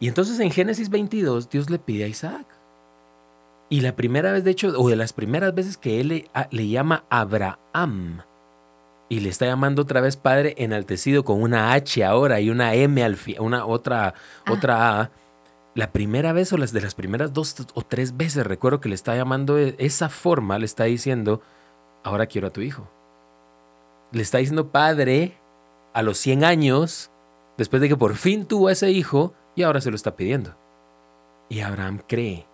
Y 0.00 0.06
entonces 0.08 0.38
en 0.40 0.50
Génesis 0.50 0.90
22 0.90 1.50
Dios 1.50 1.70
le 1.70 1.78
pide 1.78 2.04
a 2.04 2.08
Isaac. 2.08 2.46
Y 3.70 3.80
la 3.82 3.96
primera 3.96 4.32
vez, 4.32 4.44
de 4.44 4.50
hecho, 4.52 4.68
o 4.80 4.88
de 4.88 4.96
las 4.96 5.12
primeras 5.12 5.54
veces 5.54 5.76
que 5.76 6.00
él 6.00 6.08
le, 6.08 6.30
a- 6.34 6.48
le 6.50 6.68
llama 6.68 7.04
Abraham, 7.10 8.22
y 9.10 9.20
le 9.20 9.28
está 9.30 9.46
llamando 9.46 9.82
otra 9.82 10.00
vez 10.00 10.16
padre 10.16 10.54
enaltecido 10.58 11.24
con 11.24 11.42
una 11.42 11.72
H 11.72 12.04
ahora 12.04 12.40
y 12.40 12.50
una 12.50 12.74
M 12.74 13.02
al 13.02 13.16
fin, 13.16 13.36
una 13.40 13.64
otra, 13.66 14.14
Ah. 14.46 14.52
otra 14.52 15.00
A. 15.00 15.10
La 15.74 15.92
primera 15.92 16.32
vez 16.32 16.52
o 16.52 16.56
las 16.58 16.72
de 16.72 16.80
las 16.80 16.94
primeras 16.94 17.32
dos 17.32 17.54
o 17.74 17.82
tres 17.82 18.16
veces 18.16 18.46
recuerdo 18.46 18.80
que 18.80 18.88
le 18.88 18.94
está 18.94 19.14
llamando 19.16 19.54
de 19.54 19.74
esa 19.78 20.08
forma, 20.08 20.58
le 20.58 20.64
está 20.66 20.84
diciendo, 20.84 21.40
ahora 22.04 22.26
quiero 22.26 22.48
a 22.48 22.50
tu 22.50 22.60
hijo. 22.62 22.88
Le 24.12 24.22
está 24.22 24.38
diciendo 24.38 24.70
padre 24.70 25.36
a 25.92 26.02
los 26.02 26.18
100 26.18 26.44
años, 26.44 27.10
después 27.56 27.82
de 27.82 27.88
que 27.88 27.96
por 27.96 28.14
fin 28.14 28.46
tuvo 28.46 28.68
a 28.68 28.72
ese 28.72 28.90
hijo 28.90 29.34
y 29.54 29.62
ahora 29.62 29.80
se 29.80 29.90
lo 29.90 29.96
está 29.96 30.16
pidiendo. 30.16 30.56
Y 31.48 31.60
Abraham 31.60 32.00
cree. 32.06 32.46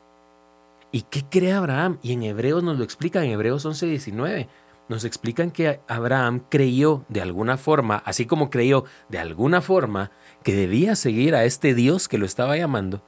¿Y 0.91 1.03
qué 1.03 1.25
cree 1.29 1.53
Abraham? 1.53 1.99
Y 2.03 2.13
en 2.13 2.23
Hebreos 2.23 2.63
nos 2.63 2.79
lo 2.79 2.85
explica, 2.85 3.25
en 3.25 3.31
Hebreos 3.31 3.65
11, 3.65 3.87
19. 3.87 4.49
Nos 4.89 5.05
explican 5.05 5.51
que 5.51 5.81
Abraham 5.89 6.43
creyó 6.49 7.05
de 7.09 7.21
alguna 7.21 7.57
forma, 7.57 7.97
así 8.05 8.27
como 8.27 8.51
creyó 8.51 8.85
de 9.09 9.19
alguna 9.19 9.61
forma 9.61 10.11
que 10.43 10.55
debía 10.55 10.95
seguir 10.95 11.35
a 11.35 11.45
este 11.45 11.75
Dios 11.75 12.07
que 12.07 12.19
lo 12.19 12.27
estaba 12.27 12.57
llamando. 12.57 13.03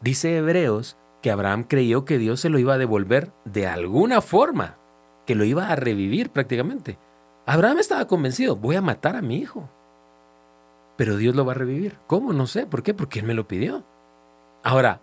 Dice 0.00 0.36
Hebreos 0.36 0.96
que 1.22 1.30
Abraham 1.30 1.64
creyó 1.64 2.04
que 2.04 2.18
Dios 2.18 2.40
se 2.40 2.48
lo 2.48 2.58
iba 2.58 2.74
a 2.74 2.78
devolver 2.78 3.32
de 3.44 3.66
alguna 3.66 4.20
forma, 4.20 4.78
que 5.26 5.34
lo 5.34 5.44
iba 5.44 5.68
a 5.68 5.76
revivir 5.76 6.30
prácticamente. 6.30 6.98
Abraham 7.46 7.78
estaba 7.78 8.06
convencido, 8.06 8.56
voy 8.56 8.76
a 8.76 8.82
matar 8.82 9.16
a 9.16 9.22
mi 9.22 9.36
hijo. 9.38 9.68
Pero 10.96 11.16
Dios 11.16 11.34
lo 11.34 11.44
va 11.44 11.52
a 11.52 11.54
revivir. 11.56 11.96
¿Cómo? 12.06 12.32
No 12.32 12.46
sé. 12.46 12.66
¿Por 12.66 12.82
qué? 12.82 12.92
Porque 12.92 13.20
Él 13.20 13.26
me 13.26 13.34
lo 13.34 13.48
pidió. 13.48 13.84
Ahora, 14.62 15.00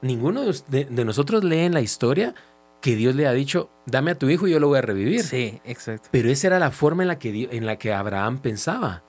ninguno 0.00 0.42
de, 0.68 1.04
nosotros 1.04 1.42
lee 1.42 1.60
en 1.60 1.74
la 1.74 1.80
historia 1.80 2.34
que 2.80 2.94
Dios 2.94 3.14
le 3.14 3.26
ha 3.26 3.32
dicho, 3.32 3.68
dame 3.84 4.12
a 4.12 4.18
tu 4.18 4.28
hijo 4.30 4.46
y 4.46 4.52
yo 4.52 4.60
lo 4.60 4.68
voy 4.68 4.78
a 4.78 4.82
revivir. 4.82 5.22
Sí, 5.24 5.60
exacto. 5.64 6.08
Pero 6.12 6.30
esa 6.30 6.46
era 6.46 6.58
la 6.58 6.70
forma 6.70 7.02
en 7.02 7.08
la 7.08 7.18
que, 7.18 7.48
en 7.50 7.66
la 7.66 7.76
que 7.76 7.92
Abraham 7.92 8.38
pensaba. 8.38 9.02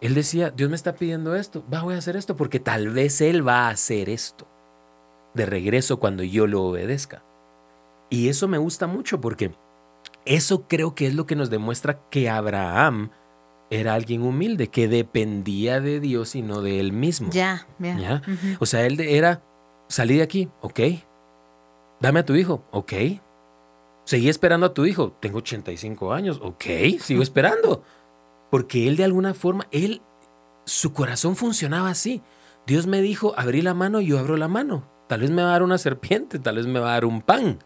Él 0.00 0.14
decía, 0.14 0.50
Dios 0.50 0.70
me 0.70 0.76
está 0.76 0.94
pidiendo 0.94 1.34
esto, 1.34 1.64
va, 1.72 1.82
voy 1.82 1.94
a 1.94 1.98
hacer 1.98 2.16
esto, 2.16 2.36
porque 2.36 2.60
tal 2.60 2.90
vez 2.90 3.20
Él 3.20 3.46
va 3.46 3.66
a 3.66 3.70
hacer 3.70 4.08
esto 4.08 4.46
de 5.34 5.46
regreso 5.46 5.98
cuando 5.98 6.22
yo 6.22 6.46
lo 6.46 6.62
obedezca. 6.62 7.22
Y 8.08 8.28
eso 8.28 8.48
me 8.48 8.58
gusta 8.58 8.86
mucho 8.86 9.20
porque 9.20 9.52
eso 10.24 10.66
creo 10.68 10.94
que 10.94 11.06
es 11.06 11.14
lo 11.14 11.26
que 11.26 11.36
nos 11.36 11.50
demuestra 11.50 12.00
que 12.10 12.28
Abraham 12.28 13.10
era 13.70 13.94
alguien 13.94 14.22
humilde, 14.22 14.68
que 14.68 14.88
dependía 14.88 15.80
de 15.80 16.00
Dios 16.00 16.34
y 16.34 16.42
no 16.42 16.60
de 16.60 16.80
él 16.80 16.92
mismo. 16.92 17.30
Ya, 17.30 17.66
ya. 17.78 18.22
O 18.58 18.66
sea, 18.66 18.84
él 18.84 18.98
era, 19.00 19.42
salí 19.88 20.16
de 20.16 20.22
aquí, 20.22 20.48
ok. 20.60 20.80
Dame 22.00 22.20
a 22.20 22.24
tu 22.24 22.34
hijo, 22.34 22.64
ok. 22.72 22.92
Seguí 24.04 24.28
esperando 24.28 24.66
a 24.66 24.74
tu 24.74 24.86
hijo, 24.86 25.12
tengo 25.20 25.38
85 25.38 26.12
años, 26.12 26.40
ok, 26.42 26.64
sigo 27.00 27.22
esperando. 27.22 27.84
Porque 28.50 28.88
él 28.88 28.96
de 28.96 29.04
alguna 29.04 29.34
forma, 29.34 29.68
él, 29.70 30.02
su 30.64 30.92
corazón 30.92 31.36
funcionaba 31.36 31.90
así. 31.90 32.22
Dios 32.66 32.86
me 32.86 33.00
dijo, 33.00 33.34
abrí 33.36 33.62
la 33.62 33.74
mano 33.74 34.00
y 34.00 34.06
yo 34.06 34.18
abro 34.18 34.36
la 34.36 34.48
mano. 34.48 34.84
Tal 35.06 35.20
vez 35.20 35.30
me 35.30 35.42
va 35.42 35.48
a 35.48 35.52
dar 35.52 35.62
una 35.62 35.78
serpiente, 35.78 36.38
tal 36.38 36.56
vez 36.56 36.66
me 36.66 36.80
va 36.80 36.90
a 36.90 36.92
dar 36.94 37.04
un 37.04 37.22
pan. 37.22 37.58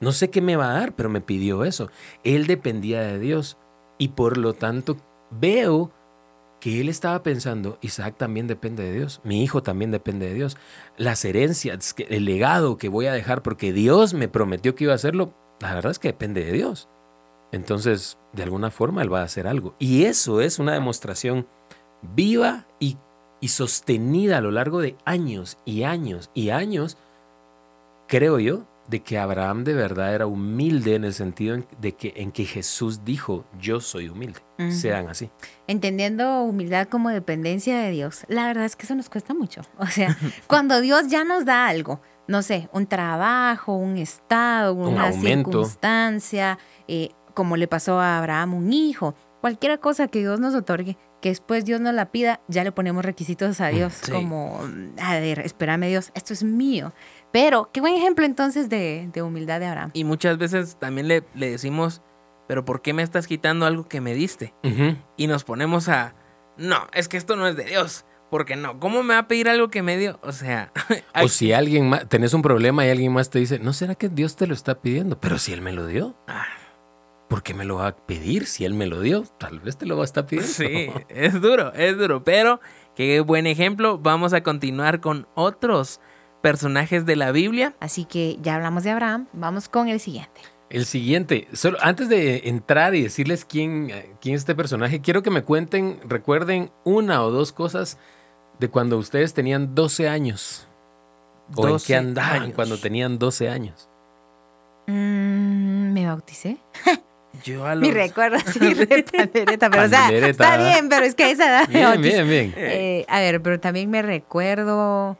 No 0.00 0.12
sé 0.12 0.30
qué 0.30 0.40
me 0.40 0.56
va 0.56 0.70
a 0.70 0.78
dar, 0.78 0.94
pero 0.94 1.08
me 1.08 1.20
pidió 1.20 1.64
eso. 1.64 1.90
Él 2.24 2.46
dependía 2.46 3.00
de 3.02 3.18
Dios. 3.18 3.56
Y 3.98 4.08
por 4.08 4.38
lo 4.38 4.54
tanto, 4.54 4.96
veo 5.30 5.90
que 6.60 6.80
él 6.80 6.88
estaba 6.88 7.22
pensando, 7.22 7.78
Isaac 7.80 8.16
también 8.16 8.46
depende 8.46 8.82
de 8.82 8.92
Dios, 8.92 9.20
mi 9.22 9.42
hijo 9.42 9.62
también 9.62 9.90
depende 9.90 10.26
de 10.26 10.34
Dios. 10.34 10.56
Las 10.96 11.24
herencias, 11.24 11.94
el 12.08 12.24
legado 12.24 12.78
que 12.78 12.88
voy 12.88 13.06
a 13.06 13.12
dejar 13.12 13.42
porque 13.42 13.72
Dios 13.72 14.14
me 14.14 14.28
prometió 14.28 14.74
que 14.74 14.84
iba 14.84 14.92
a 14.92 14.96
hacerlo, 14.96 15.32
la 15.60 15.74
verdad 15.74 15.92
es 15.92 15.98
que 15.98 16.08
depende 16.08 16.44
de 16.44 16.52
Dios. 16.52 16.88
Entonces, 17.52 18.18
de 18.32 18.42
alguna 18.42 18.70
forma, 18.70 19.02
él 19.02 19.12
va 19.12 19.20
a 19.20 19.24
hacer 19.24 19.46
algo. 19.46 19.74
Y 19.78 20.04
eso 20.04 20.40
es 20.40 20.58
una 20.58 20.72
demostración 20.72 21.46
viva 22.02 22.66
y, 22.78 22.98
y 23.40 23.48
sostenida 23.48 24.38
a 24.38 24.40
lo 24.40 24.50
largo 24.50 24.80
de 24.80 24.96
años 25.04 25.58
y 25.64 25.84
años 25.84 26.30
y 26.34 26.50
años, 26.50 26.98
creo 28.06 28.38
yo, 28.38 28.64
de 28.88 29.00
que 29.00 29.18
Abraham 29.18 29.64
de 29.64 29.74
verdad 29.74 30.14
era 30.14 30.26
humilde 30.26 30.94
en 30.94 31.04
el 31.04 31.12
sentido 31.14 31.54
en- 31.54 31.66
de 31.80 31.92
que, 31.94 32.12
en 32.16 32.32
que 32.32 32.44
Jesús 32.44 33.04
dijo, 33.04 33.44
yo 33.60 33.80
soy 33.80 34.08
humilde, 34.08 34.40
sean 34.70 35.08
así. 35.08 35.30
Entendiendo 35.66 36.42
humildad 36.42 36.88
como 36.88 37.10
dependencia 37.10 37.78
de 37.80 37.90
Dios, 37.90 38.24
la 38.28 38.46
verdad 38.46 38.64
es 38.64 38.74
que 38.76 38.84
eso 38.86 38.94
nos 38.94 39.08
cuesta 39.10 39.34
mucho. 39.34 39.60
O 39.78 39.86
sea, 39.86 40.16
cuando 40.46 40.80
Dios 40.80 41.08
ya 41.08 41.24
nos 41.24 41.44
da 41.44 41.68
algo, 41.68 42.00
no 42.26 42.42
sé, 42.42 42.68
un 42.72 42.86
trabajo, 42.86 43.74
un 43.76 43.96
estado, 43.98 44.74
una 44.74 45.08
aumento. 45.08 45.50
circunstancia, 45.50 46.58
eh, 46.88 47.10
como 47.34 47.56
le 47.56 47.68
pasó 47.68 48.00
a 48.00 48.18
Abraham, 48.18 48.54
un 48.54 48.72
hijo, 48.72 49.14
cualquier 49.40 49.78
cosa 49.80 50.08
que 50.08 50.18
Dios 50.20 50.40
nos 50.40 50.54
otorgue, 50.54 50.96
que 51.20 51.30
después 51.30 51.64
Dios 51.64 51.80
nos 51.80 51.94
la 51.94 52.12
pida, 52.12 52.40
ya 52.48 52.62
le 52.64 52.70
ponemos 52.72 53.04
requisitos 53.04 53.60
a 53.60 53.68
Dios, 53.68 53.92
Sí. 54.02 54.12
como, 54.12 54.60
a 55.00 55.14
ver, 55.14 55.40
espérame 55.40 55.88
Dios, 55.88 56.10
esto 56.14 56.32
es 56.32 56.44
mío. 56.44 56.92
Pero, 57.32 57.70
qué 57.72 57.80
buen 57.80 57.94
ejemplo 57.94 58.24
entonces 58.24 58.68
de, 58.68 59.08
de 59.12 59.22
humildad 59.22 59.60
de 59.60 59.66
Abraham. 59.66 59.90
Y 59.92 60.04
muchas 60.04 60.38
veces 60.38 60.76
también 60.78 61.08
le, 61.08 61.24
le 61.34 61.50
decimos, 61.50 62.00
pero 62.46 62.64
¿por 62.64 62.80
qué 62.82 62.92
me 62.94 63.02
estás 63.02 63.26
quitando 63.26 63.66
algo 63.66 63.84
que 63.84 64.00
me 64.00 64.14
diste? 64.14 64.54
Ujú. 64.64 64.96
Y 65.16 65.26
nos 65.26 65.44
ponemos 65.44 65.88
a, 65.88 66.14
no, 66.56 66.86
es 66.94 67.08
que 67.08 67.16
esto 67.18 67.36
no 67.36 67.46
es 67.46 67.56
de 67.56 67.64
Dios. 67.64 68.04
Porque 68.30 68.56
no, 68.56 68.78
¿cómo 68.78 69.02
me 69.02 69.14
va 69.14 69.20
a 69.20 69.26
pedir 69.28 69.48
algo 69.48 69.68
que 69.70 69.80
me 69.82 69.96
dio? 69.96 70.18
O 70.22 70.32
sea, 70.32 70.70
O 70.90 70.94
hay- 71.14 71.28
si 71.30 71.52
alguien 71.52 71.88
más, 71.88 72.06
tenés 72.08 72.34
un 72.34 72.42
problema 72.42 72.84
y 72.86 72.90
alguien 72.90 73.12
más 73.12 73.30
te 73.30 73.38
dice, 73.38 73.58
¿no 73.58 73.72
será 73.72 73.94
que 73.94 74.08
Dios 74.10 74.36
te 74.36 74.46
lo 74.46 74.52
está 74.52 74.80
pidiendo? 74.80 75.18
Pero 75.18 75.38
si 75.38 75.52
Él 75.54 75.62
me 75.62 75.72
lo 75.72 75.86
dio, 75.86 76.14
Ah. 76.26 76.44
¿por 77.28 77.42
qué 77.42 77.54
me 77.54 77.64
lo 77.64 77.76
va 77.76 77.88
a 77.88 77.96
pedir? 77.96 78.46
Si 78.46 78.64
Él 78.66 78.74
me 78.74 78.86
lo 78.86 79.00
dio, 79.00 79.22
tal 79.38 79.60
vez 79.60 79.78
te 79.78 79.86
lo 79.86 79.96
va 79.96 80.02
a 80.02 80.04
estar 80.04 80.26
pidiendo. 80.26 80.50
Sí, 80.52 80.90
es 81.08 81.40
duro, 81.40 81.72
es 81.74 81.96
duro. 81.96 82.22
Pero 82.22 82.60
qué 82.94 83.20
buen 83.20 83.46
ejemplo. 83.46 83.98
Vamos 83.98 84.32
a 84.34 84.42
continuar 84.42 85.00
con 85.00 85.26
otros 85.34 86.00
personajes 86.40 87.06
de 87.06 87.16
la 87.16 87.32
Biblia. 87.32 87.74
Así 87.80 88.04
que 88.04 88.38
ya 88.42 88.56
hablamos 88.56 88.84
de 88.84 88.90
Abraham, 88.90 89.26
vamos 89.32 89.68
con 89.68 89.88
el 89.88 90.00
siguiente. 90.00 90.40
El 90.70 90.84
siguiente, 90.84 91.48
solo 91.54 91.78
antes 91.80 92.08
de 92.08 92.42
entrar 92.44 92.94
y 92.94 93.02
decirles 93.02 93.44
quién, 93.46 93.90
eh, 93.90 94.10
quién 94.20 94.34
es 94.34 94.42
este 94.42 94.54
personaje, 94.54 95.00
quiero 95.00 95.22
que 95.22 95.30
me 95.30 95.42
cuenten, 95.42 95.98
recuerden 96.06 96.70
una 96.84 97.22
o 97.22 97.30
dos 97.30 97.52
cosas 97.52 97.98
de 98.60 98.68
cuando 98.68 98.98
ustedes 98.98 99.32
tenían 99.32 99.74
12 99.74 100.08
años. 100.08 100.68
O 101.54 101.64
en 101.64 101.72
12 101.72 101.86
qué 101.86 101.96
andaban 101.96 102.42
años. 102.42 102.54
cuando 102.54 102.78
tenían 102.78 103.18
12 103.18 103.48
años. 103.48 103.88
Mm, 104.86 105.92
me 105.92 106.06
bauticé. 106.06 106.58
Yo 107.44 107.64
a 107.66 107.74
los... 107.74 107.86
Mi 107.86 107.92
recuerdo, 107.94 108.38
sí, 108.52 108.58
de 108.74 109.04
pandereta, 109.04 109.70
pero 109.70 109.84
o 109.84 109.88
sea, 109.88 110.00
Pandereta. 110.00 110.28
está 110.28 110.56
bien, 110.56 110.88
pero 110.88 111.04
es 111.06 111.14
que 111.14 111.24
a 111.24 111.30
esa 111.30 111.46
edad 111.46 111.68
Bien, 111.68 112.02
bien, 112.02 112.28
bien. 112.28 112.54
Eh, 112.56 113.06
a 113.08 113.20
ver, 113.20 113.40
pero 113.42 113.60
también 113.60 113.90
me 113.90 114.02
recuerdo. 114.02 115.16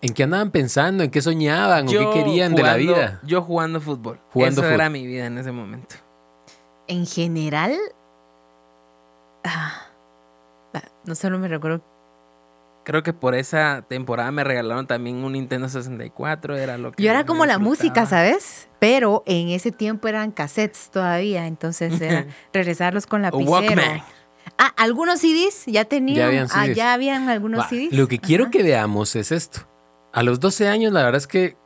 ¿En 0.00 0.14
qué 0.14 0.22
andaban 0.24 0.50
pensando? 0.50 1.02
¿En 1.02 1.10
qué 1.10 1.20
soñaban? 1.20 1.88
¿O 1.88 1.90
qué 1.90 2.08
querían 2.12 2.54
de 2.54 2.62
la 2.62 2.76
vida? 2.76 3.20
Yo 3.24 3.42
jugando 3.42 3.80
fútbol. 3.80 4.20
Jugando 4.32 4.60
Eso 4.60 4.62
fútbol. 4.62 4.74
era 4.80 4.90
mi 4.90 5.06
vida 5.06 5.26
en 5.26 5.38
ese 5.38 5.50
momento. 5.52 5.96
En 6.86 7.06
general. 7.06 7.76
ah, 9.44 9.82
no 11.04 11.14
solo 11.14 11.38
me 11.38 11.48
recuerdo. 11.48 11.82
Creo 12.84 13.02
que 13.02 13.12
por 13.12 13.34
esa 13.34 13.84
temporada 13.86 14.30
me 14.30 14.44
regalaron 14.44 14.86
también 14.86 15.16
un 15.16 15.32
Nintendo 15.32 15.68
64. 15.68 16.56
Era 16.56 16.78
lo 16.78 16.92
que 16.92 17.02
Yo 17.02 17.10
era 17.10 17.26
como 17.26 17.44
la 17.44 17.58
música, 17.58 18.06
¿sabes? 18.06 18.68
Pero 18.78 19.22
en 19.26 19.48
ese 19.48 19.72
tiempo 19.72 20.08
eran 20.08 20.30
cassettes 20.32 20.90
todavía, 20.90 21.46
entonces 21.46 22.00
era 22.00 22.26
regresarlos 22.52 23.06
con 23.06 23.20
lapicero. 23.22 23.50
Walkman. 23.50 24.02
Ah, 24.56 24.72
algunos 24.78 25.20
CDs 25.20 25.64
ya 25.66 25.84
tenían. 25.84 26.16
Ya 26.18 26.26
habían 26.28 26.48
Ah, 26.52 26.64
CDs. 26.64 26.76
ya 26.76 26.92
habían 26.94 27.28
algunos 27.28 27.66
CDs. 27.68 27.92
Lo 27.92 28.08
que 28.08 28.18
quiero 28.18 28.44
Ajá. 28.44 28.50
que 28.52 28.62
veamos 28.62 29.14
es 29.16 29.32
esto. 29.32 29.60
A 30.12 30.22
los 30.22 30.40
12 30.40 30.68
años, 30.68 30.92
la 30.92 31.02
verdad 31.02 31.18
es 31.18 31.26
que, 31.26 31.56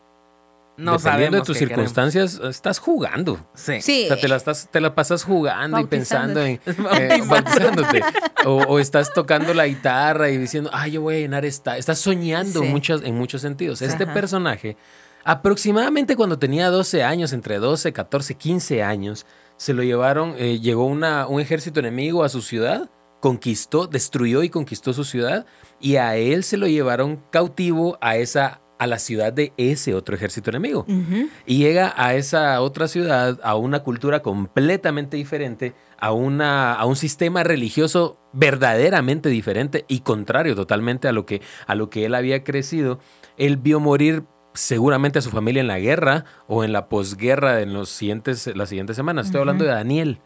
No 0.76 0.96
dependiendo 0.96 1.36
de 1.38 1.42
tus 1.44 1.56
queremos. 1.58 1.76
circunstancias, 1.90 2.40
estás 2.48 2.78
jugando. 2.78 3.38
Sí. 3.54 3.80
Sí. 3.80 4.04
O 4.04 4.08
sea, 4.08 4.16
te 4.20 4.28
la, 4.28 4.36
estás, 4.36 4.68
te 4.70 4.80
la 4.80 4.94
pasas 4.94 5.22
jugando 5.24 5.78
y 5.78 5.84
pensando 5.84 6.40
en 6.42 6.60
eh, 6.66 7.22
bautizándote. 7.26 8.00
O, 8.46 8.56
o 8.64 8.78
estás 8.78 9.12
tocando 9.12 9.54
la 9.54 9.66
guitarra 9.66 10.30
y 10.30 10.38
diciendo, 10.38 10.70
ah, 10.72 10.88
yo 10.88 11.02
voy 11.02 11.16
a 11.16 11.18
llenar 11.18 11.44
esta. 11.44 11.76
Estás 11.78 11.98
soñando 11.98 12.60
Sí. 12.60 12.66
muchas, 12.68 13.02
en 13.02 13.16
muchos 13.16 13.42
sentidos. 13.42 13.80
Este 13.82 14.04
Ajá. 14.04 14.14
personaje, 14.14 14.76
aproximadamente 15.24 16.16
cuando 16.16 16.38
tenía 16.38 16.68
12 16.70 17.02
años, 17.04 17.32
entre 17.32 17.58
12, 17.58 17.92
14, 17.92 18.34
15 18.34 18.82
años, 18.82 19.26
se 19.56 19.72
lo 19.74 19.82
llevaron, 19.84 20.34
eh, 20.38 20.58
llegó 20.58 20.86
una, 20.86 21.26
un 21.28 21.40
ejército 21.40 21.78
enemigo 21.80 22.24
a 22.24 22.28
su 22.28 22.42
ciudad, 22.42 22.90
conquistó, 23.22 23.86
destruyó 23.86 24.42
y 24.42 24.50
conquistó 24.50 24.92
su 24.92 25.04
ciudad, 25.04 25.46
y 25.80 25.94
a 25.94 26.16
él 26.16 26.42
se 26.42 26.56
lo 26.56 26.66
llevaron 26.66 27.22
cautivo 27.30 27.96
a 28.00 28.16
esa 28.16 28.60
a 28.78 28.88
la 28.88 28.98
ciudad 28.98 29.32
de 29.32 29.52
ese 29.58 29.94
otro 29.94 30.16
ejército 30.16 30.50
enemigo. 30.50 30.84
Y 31.46 31.58
llega 31.58 31.94
a 31.96 32.16
esa 32.16 32.60
otra 32.60 32.88
ciudad, 32.88 33.38
a 33.44 33.54
una 33.54 33.84
cultura 33.84 34.22
completamente 34.22 35.16
diferente, 35.16 35.72
a, 36.00 36.10
una, 36.10 36.74
a 36.74 36.84
un 36.84 36.96
sistema 36.96 37.44
religioso 37.44 38.18
verdaderamente 38.32 39.28
diferente 39.28 39.84
y 39.86 40.00
contrario 40.00 40.56
totalmente 40.56 41.06
a 41.06 41.12
lo, 41.12 41.26
que, 41.26 41.42
a 41.68 41.76
lo 41.76 41.90
que 41.90 42.06
él 42.06 42.14
había 42.16 42.42
crecido. 42.42 42.98
Él 43.36 43.56
vio 43.56 43.78
morir 43.78 44.24
seguramente 44.52 45.20
a 45.20 45.22
su 45.22 45.30
familia 45.30 45.60
en 45.60 45.68
la 45.68 45.78
guerra 45.78 46.24
o 46.48 46.64
en 46.64 46.72
la 46.72 46.88
posguerra 46.88 47.60
en 47.60 47.74
los 47.74 47.88
siguientes, 47.88 48.50
las 48.56 48.68
siguientes 48.68 48.96
semanas. 48.96 49.26
Estoy 49.26 49.42
hablando 49.42 49.62
de 49.62 49.70
Daniel. 49.70 50.18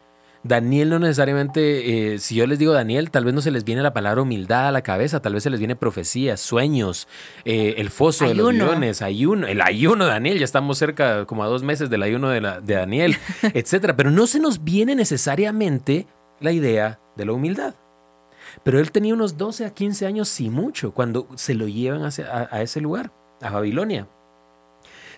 Daniel 0.47 0.89
no 0.89 0.99
necesariamente, 0.99 2.13
eh, 2.13 2.19
si 2.19 2.35
yo 2.35 2.47
les 2.47 2.59
digo 2.59 2.73
Daniel, 2.73 3.11
tal 3.11 3.25
vez 3.25 3.33
no 3.33 3.41
se 3.41 3.51
les 3.51 3.63
viene 3.63 3.81
la 3.81 3.93
palabra 3.93 4.21
humildad 4.21 4.67
a 4.67 4.71
la 4.71 4.81
cabeza, 4.81 5.21
tal 5.21 5.33
vez 5.33 5.43
se 5.43 5.49
les 5.49 5.59
viene 5.59 5.75
profecía, 5.75 6.37
sueños, 6.37 7.07
eh, 7.45 7.75
el 7.77 7.89
foso 7.89 8.25
de 8.25 8.35
los 8.35 8.45
leones, 8.67 9.01
ayuno, 9.01 9.47
el 9.47 9.61
ayuno 9.61 10.05
de 10.05 10.11
Daniel, 10.11 10.39
ya 10.39 10.45
estamos 10.45 10.77
cerca 10.77 11.25
como 11.25 11.43
a 11.43 11.47
dos 11.47 11.63
meses 11.63 11.89
del 11.89 12.03
ayuno 12.03 12.29
de, 12.29 12.41
la- 12.41 12.61
de 12.61 12.75
Daniel, 12.75 13.17
etcétera. 13.53 13.95
Pero 13.95 14.11
no 14.11 14.27
se 14.27 14.39
nos 14.39 14.63
viene 14.63 14.95
necesariamente 14.95 16.07
la 16.39 16.51
idea 16.51 16.99
de 17.15 17.25
la 17.25 17.33
humildad. 17.33 17.73
Pero 18.63 18.79
él 18.79 18.91
tenía 18.91 19.13
unos 19.13 19.37
12 19.37 19.65
a 19.65 19.73
15 19.73 20.05
años, 20.05 20.29
si 20.29 20.49
mucho, 20.49 20.91
cuando 20.93 21.27
se 21.35 21.53
lo 21.53 21.67
llevan 21.67 22.03
hacia- 22.05 22.27
a, 22.31 22.47
a 22.55 22.61
ese 22.61 22.79
lugar, 22.81 23.11
a 23.41 23.49
Babilonia. 23.51 24.07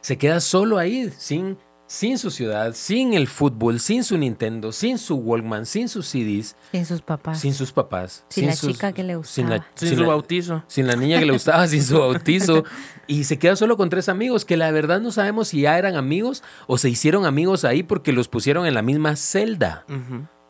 Se 0.02 0.18
queda 0.18 0.40
solo 0.40 0.78
ahí, 0.78 1.12
sin, 1.18 1.58
sin 1.92 2.20
su 2.20 2.30
ciudad, 2.30 2.74
sin 2.76 3.16
el 3.16 3.28
fútbol, 3.28 3.80
sin 3.80 4.04
su 4.04 4.16
Nintendo, 4.16 4.72
sin 4.72 5.00
su 5.00 5.16
Walkman, 5.16 5.66
sin 5.66 5.90
sus 5.90 6.06
CDs, 6.06 6.56
Sin 6.72 6.86
sus 6.86 7.02
papás. 7.02 7.40
sin 7.40 7.56
sus 7.56 7.72
papás. 7.72 8.24
Sin 8.30 8.46
la 8.46 8.54
sus- 8.54 8.74
chica 8.74 8.92
que 8.94 9.02
le 9.04 9.16
sin 9.24 9.50
la- 9.50 9.56
gustaba. 9.58 9.72
Sin, 9.76 9.88
sin 9.90 9.98
su 9.98 10.04
la- 10.04 10.08
bautizo. 10.10 10.64
sin 10.68 10.86
la 10.86 10.96
niña 10.96 11.18
que 11.20 11.26
le 11.26 11.34
gustaba, 11.34 11.68
sin 11.68 11.82
su 11.84 11.98
bautizo. 11.98 12.64
Y 13.08 13.24
se 13.24 13.40
queda 13.40 13.56
solo 13.56 13.76
con 13.76 13.90
tres 13.90 14.08
amigos, 14.08 14.46
que 14.46 14.56
la 14.56 14.70
verdad 14.70 15.02
no 15.02 15.12
sabemos 15.12 15.48
si 15.48 15.62
ya 15.62 15.80
eran 15.80 15.96
amigos 15.96 16.44
o 16.68 16.78
se 16.78 16.90
hicieron 16.90 17.26
amigos 17.26 17.66
ahí 17.66 17.82
porque 17.82 18.12
los 18.14 18.28
pusieron 18.28 18.68
en 18.68 18.76
la 18.76 18.84
misma 18.84 19.16
celda. 19.16 19.84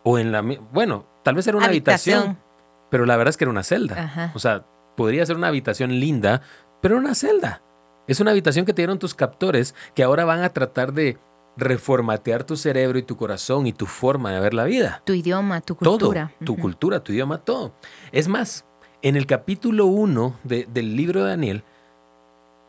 O 0.04 0.20
en 0.20 0.34
la... 0.34 0.42
Bueno, 0.42 1.08
tal 1.24 1.36
vez 1.36 1.48
era 1.48 1.56
una 1.56 1.68
habitación, 1.68 2.18
Habitación. 2.18 2.44
pero 2.92 3.06
la 3.06 3.16
verdad 3.16 3.30
es 3.30 3.38
que 3.38 3.46
era 3.46 3.52
una 3.52 3.64
celda. 3.64 4.04
Ajá. 4.04 4.32
O 4.36 4.40
sea, 4.40 4.66
podría 4.98 5.26
ser 5.26 5.38
una 5.38 5.48
habitación 5.48 6.02
linda, 6.02 6.42
pero 6.82 6.96
era 6.98 7.02
una 7.06 7.16
celda. 7.16 7.62
Es 8.10 8.20
una 8.20 8.32
habitación 8.32 8.66
que 8.66 8.74
te 8.74 8.82
dieron 8.82 9.00
tus 9.00 9.14
captores 9.16 9.74
que 9.96 10.04
ahora 10.04 10.26
van 10.26 10.42
a 10.44 10.50
tratar 10.50 10.92
de 10.94 11.18
reformatear 11.60 12.44
tu 12.44 12.56
cerebro 12.56 12.98
y 12.98 13.04
tu 13.04 13.18
corazón 13.18 13.68
y 13.68 13.74
tu 13.74 13.86
forma 13.86 14.32
de 14.32 14.40
ver 14.40 14.54
la 14.54 14.64
vida 14.64 15.02
Tu 15.06 15.14
idioma, 15.14 15.62
tu 15.62 15.76
cultura. 15.76 16.32
todo, 16.40 16.46
tu 16.46 16.58
cultura, 16.58 17.04
tu 17.04 17.12
idioma, 17.12 17.40
todo. 17.40 17.74
Es 18.12 18.28
más, 18.28 18.66
en 19.02 19.16
el 19.16 19.26
capítulo 19.26 19.86
1 19.86 20.40
del 20.44 20.96
libro 20.96 21.24
de 21.24 21.30
Daniel, 21.30 21.64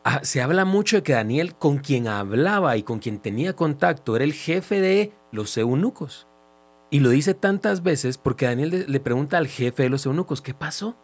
ah, 0.05 0.21
se 0.23 0.43
habla 0.43 0.65
mucho 0.65 0.97
de 0.97 1.03
que 1.03 1.13
Daniel 1.13 1.55
con 1.55 1.79
quien 1.79 2.09
hablaba 2.09 2.77
y 2.77 2.83
con 2.83 2.99
quien 2.99 3.19
tenía 3.19 3.55
contacto 3.55 4.17
era 4.17 4.25
el 4.25 4.33
jefe 4.33 4.81
de 4.81 5.13
los 5.33 5.57
eunucos. 5.57 6.27
Y 6.93 6.99
lo 7.01 7.11
dice 7.11 7.35
tantas 7.35 7.85
veces 7.85 8.19
porque 8.19 8.47
Daniel 8.47 8.87
le 8.89 9.01
pregunta 9.01 9.39
al 9.39 9.47
jefe 9.47 9.85
de 9.85 9.89
los 9.89 10.07
eunucos, 10.07 10.43
¿qué 10.43 10.55
pasó? 10.55 10.97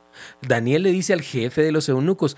Daniel 0.43 0.83
le 0.83 0.91
dice 0.91 1.13
al 1.13 1.23
jefe 1.23 1.63
de 1.63 1.71
los 1.71 1.89
eunucos, 1.89 2.37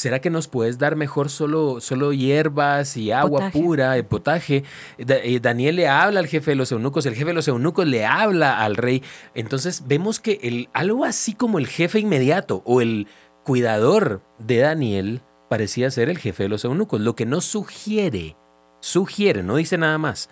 ¿será 0.00 0.20
que 0.20 0.30
nos 0.30 0.48
puedes 0.48 0.78
dar 0.78 0.96
mejor 0.96 1.30
solo, 1.30 1.80
solo 1.80 2.12
hierbas 2.12 2.96
y 2.96 3.12
agua 3.12 3.40
Potaje. 3.40 3.60
pura, 3.60 3.96
el 3.96 4.04
potaje? 4.06 4.64
Da- 4.98 5.18
eh, 5.18 5.38
Daniel 5.40 5.76
le 5.76 5.88
habla 5.88 6.20
al 6.20 6.26
jefe 6.26 6.52
de 6.52 6.56
los 6.56 6.72
eunucos, 6.72 7.06
el 7.06 7.14
jefe 7.14 7.26
de 7.26 7.34
los 7.34 7.48
eunucos 7.48 7.86
le 7.86 8.06
habla 8.06 8.62
al 8.64 8.76
rey. 8.76 9.02
Entonces 9.34 9.84
vemos 9.86 10.20
que 10.20 10.38
el, 10.42 10.68
algo 10.72 11.04
así 11.04 11.34
como 11.34 11.58
el 11.58 11.66
jefe 11.66 12.00
inmediato 12.00 12.62
o 12.64 12.80
el 12.80 13.06
cuidador 13.44 14.22
de 14.38 14.58
Daniel 14.58 15.22
parecía 15.48 15.90
ser 15.90 16.08
el 16.10 16.18
jefe 16.18 16.44
de 16.44 16.48
los 16.48 16.64
eunucos, 16.64 17.00
lo 17.00 17.14
que 17.16 17.26
no 17.26 17.40
sugiere, 17.40 18.36
sugiere, 18.80 19.42
no 19.42 19.56
dice 19.56 19.76
nada 19.78 19.98
más, 19.98 20.30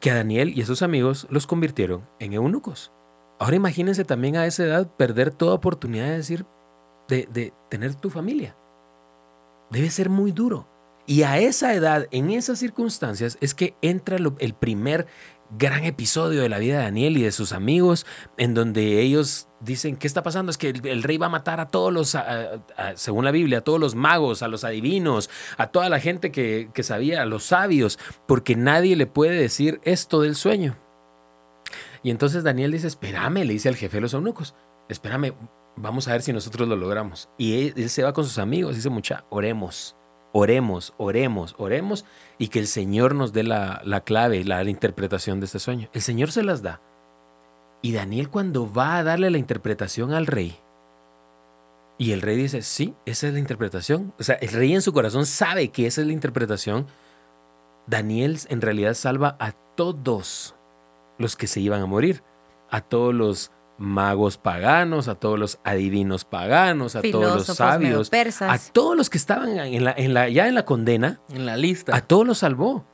que 0.00 0.10
a 0.10 0.14
Daniel 0.14 0.52
y 0.56 0.62
a 0.62 0.66
sus 0.66 0.82
amigos 0.82 1.26
los 1.30 1.46
convirtieron 1.46 2.06
en 2.20 2.32
eunucos. 2.32 2.92
Ahora 3.38 3.56
imagínense 3.56 4.04
también 4.04 4.36
a 4.36 4.46
esa 4.46 4.64
edad 4.64 4.86
perder 4.96 5.30
toda 5.30 5.54
oportunidad 5.54 6.06
de 6.06 6.16
decir, 6.16 6.44
de, 7.08 7.26
de 7.32 7.52
tener 7.68 7.94
tu 7.96 8.08
familia. 8.10 8.54
Debe 9.70 9.90
ser 9.90 10.10
muy 10.10 10.32
duro. 10.32 10.68
Y 11.06 11.22
a 11.22 11.38
esa 11.38 11.74
edad, 11.74 12.06
en 12.10 12.30
esas 12.30 12.58
circunstancias, 12.58 13.36
es 13.40 13.54
que 13.54 13.74
entra 13.82 14.16
el 14.16 14.54
primer 14.54 15.06
gran 15.58 15.84
episodio 15.84 16.42
de 16.42 16.48
la 16.48 16.58
vida 16.58 16.78
de 16.78 16.84
Daniel 16.84 17.16
y 17.16 17.22
de 17.22 17.32
sus 17.32 17.52
amigos, 17.52 18.06
en 18.36 18.54
donde 18.54 19.00
ellos 19.00 19.48
dicen, 19.60 19.96
¿qué 19.96 20.06
está 20.06 20.22
pasando? 20.22 20.50
Es 20.50 20.58
que 20.58 20.68
el, 20.68 21.02
rey 21.02 21.18
va 21.18 21.26
a 21.26 21.30
matar 21.30 21.60
a 21.60 21.68
todos 21.68 21.92
los, 21.92 22.16
según 22.94 23.24
la 23.24 23.30
Biblia, 23.30 23.58
a 23.58 23.60
todos 23.62 23.80
los 23.80 23.94
magos, 23.94 24.42
a 24.42 24.48
los 24.48 24.64
adivinos, 24.64 25.28
a 25.56 25.68
toda 25.68 25.88
la 25.88 26.00
gente 26.00 26.30
que, 26.30 26.70
que 26.72 26.82
sabía, 26.82 27.22
a 27.22 27.26
los 27.26 27.44
sabios, 27.44 27.98
porque 28.26 28.54
nadie 28.56 28.96
le 28.96 29.06
puede 29.06 29.32
decir 29.32 29.80
esto 29.84 30.20
del 30.20 30.36
sueño. 30.36 30.76
Y 32.02 32.10
entonces 32.10 32.44
Daniel 32.44 32.72
dice, 32.72 32.86
espérame, 32.86 33.44
le 33.44 33.52
dice 33.52 33.68
al 33.68 33.76
jefe 33.76 33.96
de 33.96 34.02
los 34.02 34.14
eunucos, 34.14 34.54
espérame, 34.88 35.34
vamos 35.76 36.08
a 36.08 36.12
ver 36.12 36.22
si 36.22 36.32
nosotros 36.32 36.68
lo 36.68 36.76
logramos. 36.76 37.28
Y 37.38 37.72
él, 37.76 37.90
se 37.90 38.02
va 38.02 38.12
con 38.12 38.24
sus 38.24 38.38
amigos 38.38 38.76
dice, 38.76 38.90
mucha, 38.90 39.24
oremos, 39.30 39.96
oremos, 40.32 40.94
oremos, 40.96 41.54
oremos, 41.58 42.04
y 42.38 42.48
que 42.48 42.58
el 42.58 42.66
Señor 42.66 43.14
nos 43.14 43.32
dé 43.32 43.42
la, 43.42 43.80
la 43.84 44.02
clave, 44.02 44.44
la, 44.44 44.62
la 44.62 44.70
interpretación 44.70 45.40
de 45.40 45.46
este 45.46 45.58
sueño. 45.58 45.88
El 45.92 46.02
Señor 46.02 46.32
se 46.32 46.42
las 46.42 46.62
da. 46.62 46.80
Y 47.82 47.92
Daniel 47.92 48.28
cuando 48.28 48.70
va 48.70 48.98
a 48.98 49.04
darle 49.04 49.30
la 49.30 49.38
interpretación 49.38 50.12
al 50.12 50.26
rey, 50.26 50.56
y 52.00 52.12
el 52.12 52.22
rey 52.22 52.34
dice, 52.34 52.62
sí, 52.62 52.94
esa 53.04 53.26
es 53.26 53.34
la 53.34 53.40
interpretación. 53.40 54.14
O 54.18 54.22
sea, 54.22 54.36
el 54.36 54.48
rey 54.48 54.72
en 54.72 54.80
su 54.80 54.90
corazón 54.90 55.26
sabe 55.26 55.68
que 55.68 55.86
esa 55.86 56.00
es 56.00 56.06
la 56.06 56.14
interpretación. 56.14 56.86
Daniel 57.86 58.38
en 58.48 58.62
realidad 58.62 58.94
salva 58.94 59.36
a 59.38 59.52
todos 59.52 60.54
los 61.18 61.36
que 61.36 61.46
se 61.46 61.60
iban 61.60 61.82
a 61.82 61.86
morir, 61.86 62.22
a 62.70 62.80
todos 62.80 63.14
los 63.14 63.52
magos 63.80 64.36
paganos, 64.36 65.08
a 65.08 65.14
todos 65.14 65.38
los 65.38 65.58
adivinos 65.64 66.26
paganos, 66.26 66.96
a 66.96 67.02
todos 67.02 67.48
los 67.48 67.56
sabios, 67.56 68.08
a 68.08 68.10
persas. 68.10 68.70
todos 68.74 68.94
los 68.96 69.08
que 69.08 69.16
estaban 69.18 69.48
en 69.58 69.84
la, 69.84 69.92
en 69.96 70.12
la, 70.14 70.28
ya 70.28 70.46
en 70.48 70.54
la 70.54 70.66
condena, 70.66 71.20
En 71.32 71.46
la 71.46 71.56
lista. 71.56 71.96
a 71.96 72.02
todos 72.02 72.26
los 72.26 72.38
salvó. 72.38 72.86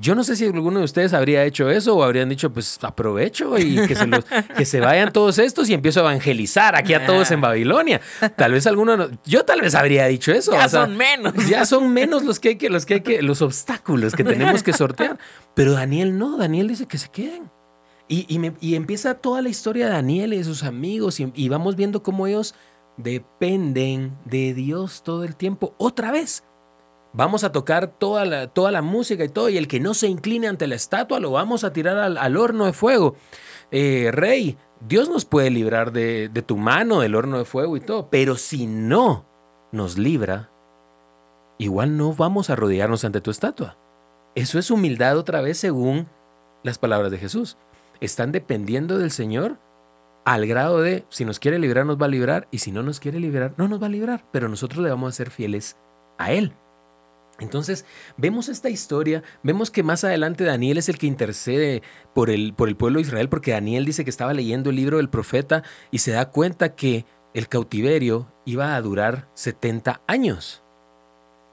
Yo 0.00 0.14
no 0.14 0.22
sé 0.22 0.36
si 0.36 0.44
alguno 0.44 0.78
de 0.78 0.84
ustedes 0.84 1.12
habría 1.12 1.42
hecho 1.44 1.70
eso 1.70 1.96
o 1.96 2.04
habrían 2.04 2.28
dicho, 2.28 2.52
pues 2.52 2.78
aprovecho 2.82 3.58
y 3.58 3.84
que 3.88 3.96
se, 3.96 4.06
los- 4.06 4.24
que 4.56 4.64
se 4.64 4.78
vayan 4.80 5.12
todos 5.12 5.40
estos 5.40 5.68
y 5.70 5.74
empiezo 5.74 6.00
a 6.00 6.02
evangelizar 6.12 6.76
aquí 6.76 6.94
a 6.94 7.04
todos 7.04 7.30
en 7.32 7.40
Babilonia. 7.40 8.00
Tal 8.36 8.52
vez 8.52 8.66
alguno, 8.68 8.96
no- 8.96 9.08
yo 9.24 9.44
tal 9.44 9.60
vez 9.62 9.74
habría 9.74 10.06
dicho 10.06 10.30
eso. 10.30 10.52
ya 10.52 10.66
o 10.66 10.68
sea, 10.68 10.82
son 10.84 10.96
menos. 10.96 11.32
ya 11.48 11.64
son 11.66 11.92
menos 11.92 12.22
los 12.22 12.38
que 12.38 12.50
hay 12.50 12.56
que, 12.56 12.68
los 12.70 12.86
que 12.86 12.94
hay 12.94 13.00
que, 13.00 13.22
los 13.22 13.42
obstáculos 13.42 14.14
que 14.14 14.22
tenemos 14.22 14.62
que 14.62 14.72
sortear. 14.72 15.18
Pero 15.54 15.72
Daniel 15.72 16.16
no, 16.16 16.36
Daniel 16.36 16.68
dice 16.68 16.86
que 16.86 16.98
se 16.98 17.08
queden. 17.08 17.50
Y, 18.08 18.24
y 18.32 18.38
me- 18.38 18.54
y 18.60 18.74
empieza 18.74 19.14
toda 19.14 19.42
la 19.42 19.50
historia 19.50 19.86
de 19.86 19.92
Daniel 19.92 20.32
y 20.32 20.38
de 20.38 20.44
sus 20.44 20.64
amigos 20.64 21.20
y, 21.20 21.48
vamos 21.48 21.76
viendo 21.76 22.02
cómo 22.02 22.26
ellos 22.26 22.54
dependen 22.96 24.16
de 24.24 24.54
Dios 24.54 25.02
todo 25.02 25.24
el 25.24 25.36
tiempo. 25.36 25.74
Otra 25.78 26.10
vez. 26.10 26.44
Vamos 27.14 27.42
a 27.42 27.52
tocar 27.52 27.86
toda 27.86 28.26
la, 28.26 28.48
toda 28.48 28.70
la 28.70 28.82
música 28.82 29.24
y 29.24 29.28
todo, 29.30 29.48
y 29.48 29.56
el 29.56 29.66
que 29.66 29.80
no 29.80 29.94
se 29.94 30.08
incline 30.08 30.46
ante 30.46 30.66
la 30.66 30.74
estatua 30.74 31.18
lo 31.20 31.30
vamos 31.30 31.64
a 31.64 31.72
tirar 31.72 31.96
al, 31.96 32.18
al 32.18 32.36
horno 32.36 32.66
de 32.66 32.74
fuego. 32.74 33.16
Eh, 33.70 34.10
rey, 34.12 34.58
Dios 34.86 35.08
nos 35.08 35.24
puede 35.24 35.50
librar 35.50 35.90
de, 35.90 36.28
de 36.28 36.42
tu 36.42 36.58
mano, 36.58 37.00
del 37.00 37.14
horno 37.14 37.38
de 37.38 37.46
fuego 37.46 37.76
y 37.78 37.80
todo, 37.80 38.10
pero 38.10 38.36
si 38.36 38.66
no 38.66 39.24
nos 39.72 39.96
libra, 39.96 40.50
igual 41.56 41.96
no 41.96 42.12
vamos 42.12 42.50
a 42.50 42.52
arrodillarnos 42.52 43.04
ante 43.06 43.22
tu 43.22 43.30
estatua. 43.30 43.78
Eso 44.34 44.58
es 44.58 44.70
humildad 44.70 45.16
otra 45.16 45.40
vez 45.40 45.56
según 45.58 46.08
las 46.62 46.76
palabras 46.78 47.10
de 47.10 47.18
Jesús. 47.18 47.56
Están 48.00 48.32
dependiendo 48.32 48.98
del 48.98 49.10
Señor 49.10 49.58
al 50.24 50.46
grado 50.46 50.82
de, 50.82 51.04
si 51.08 51.24
nos 51.24 51.38
quiere 51.38 51.58
librar, 51.58 51.86
nos 51.86 52.00
va 52.00 52.04
a 52.06 52.10
librar, 52.10 52.48
y 52.50 52.58
si 52.58 52.70
no 52.70 52.82
nos 52.82 53.00
quiere 53.00 53.18
librar, 53.18 53.54
no 53.56 53.66
nos 53.66 53.80
va 53.80 53.86
a 53.86 53.90
librar, 53.90 54.26
pero 54.30 54.48
nosotros 54.48 54.82
le 54.82 54.90
vamos 54.90 55.08
a 55.08 55.16
ser 55.16 55.30
fieles 55.30 55.76
a 56.18 56.32
Él. 56.32 56.52
Entonces, 57.40 57.86
vemos 58.16 58.48
esta 58.48 58.68
historia, 58.68 59.22
vemos 59.42 59.70
que 59.70 59.82
más 59.82 60.04
adelante 60.04 60.44
Daniel 60.44 60.76
es 60.76 60.88
el 60.88 60.98
que 60.98 61.06
intercede 61.06 61.82
por 62.14 62.30
el, 62.30 62.52
por 62.52 62.68
el 62.68 62.76
pueblo 62.76 62.98
de 62.98 63.06
Israel, 63.06 63.28
porque 63.28 63.52
Daniel 63.52 63.84
dice 63.84 64.04
que 64.04 64.10
estaba 64.10 64.34
leyendo 64.34 64.70
el 64.70 64.76
libro 64.76 64.96
del 64.96 65.08
profeta 65.08 65.62
y 65.90 65.98
se 65.98 66.10
da 66.10 66.30
cuenta 66.30 66.74
que 66.74 67.06
el 67.34 67.48
cautiverio 67.48 68.32
iba 68.44 68.74
a 68.74 68.82
durar 68.82 69.28
70 69.34 70.02
años. 70.06 70.62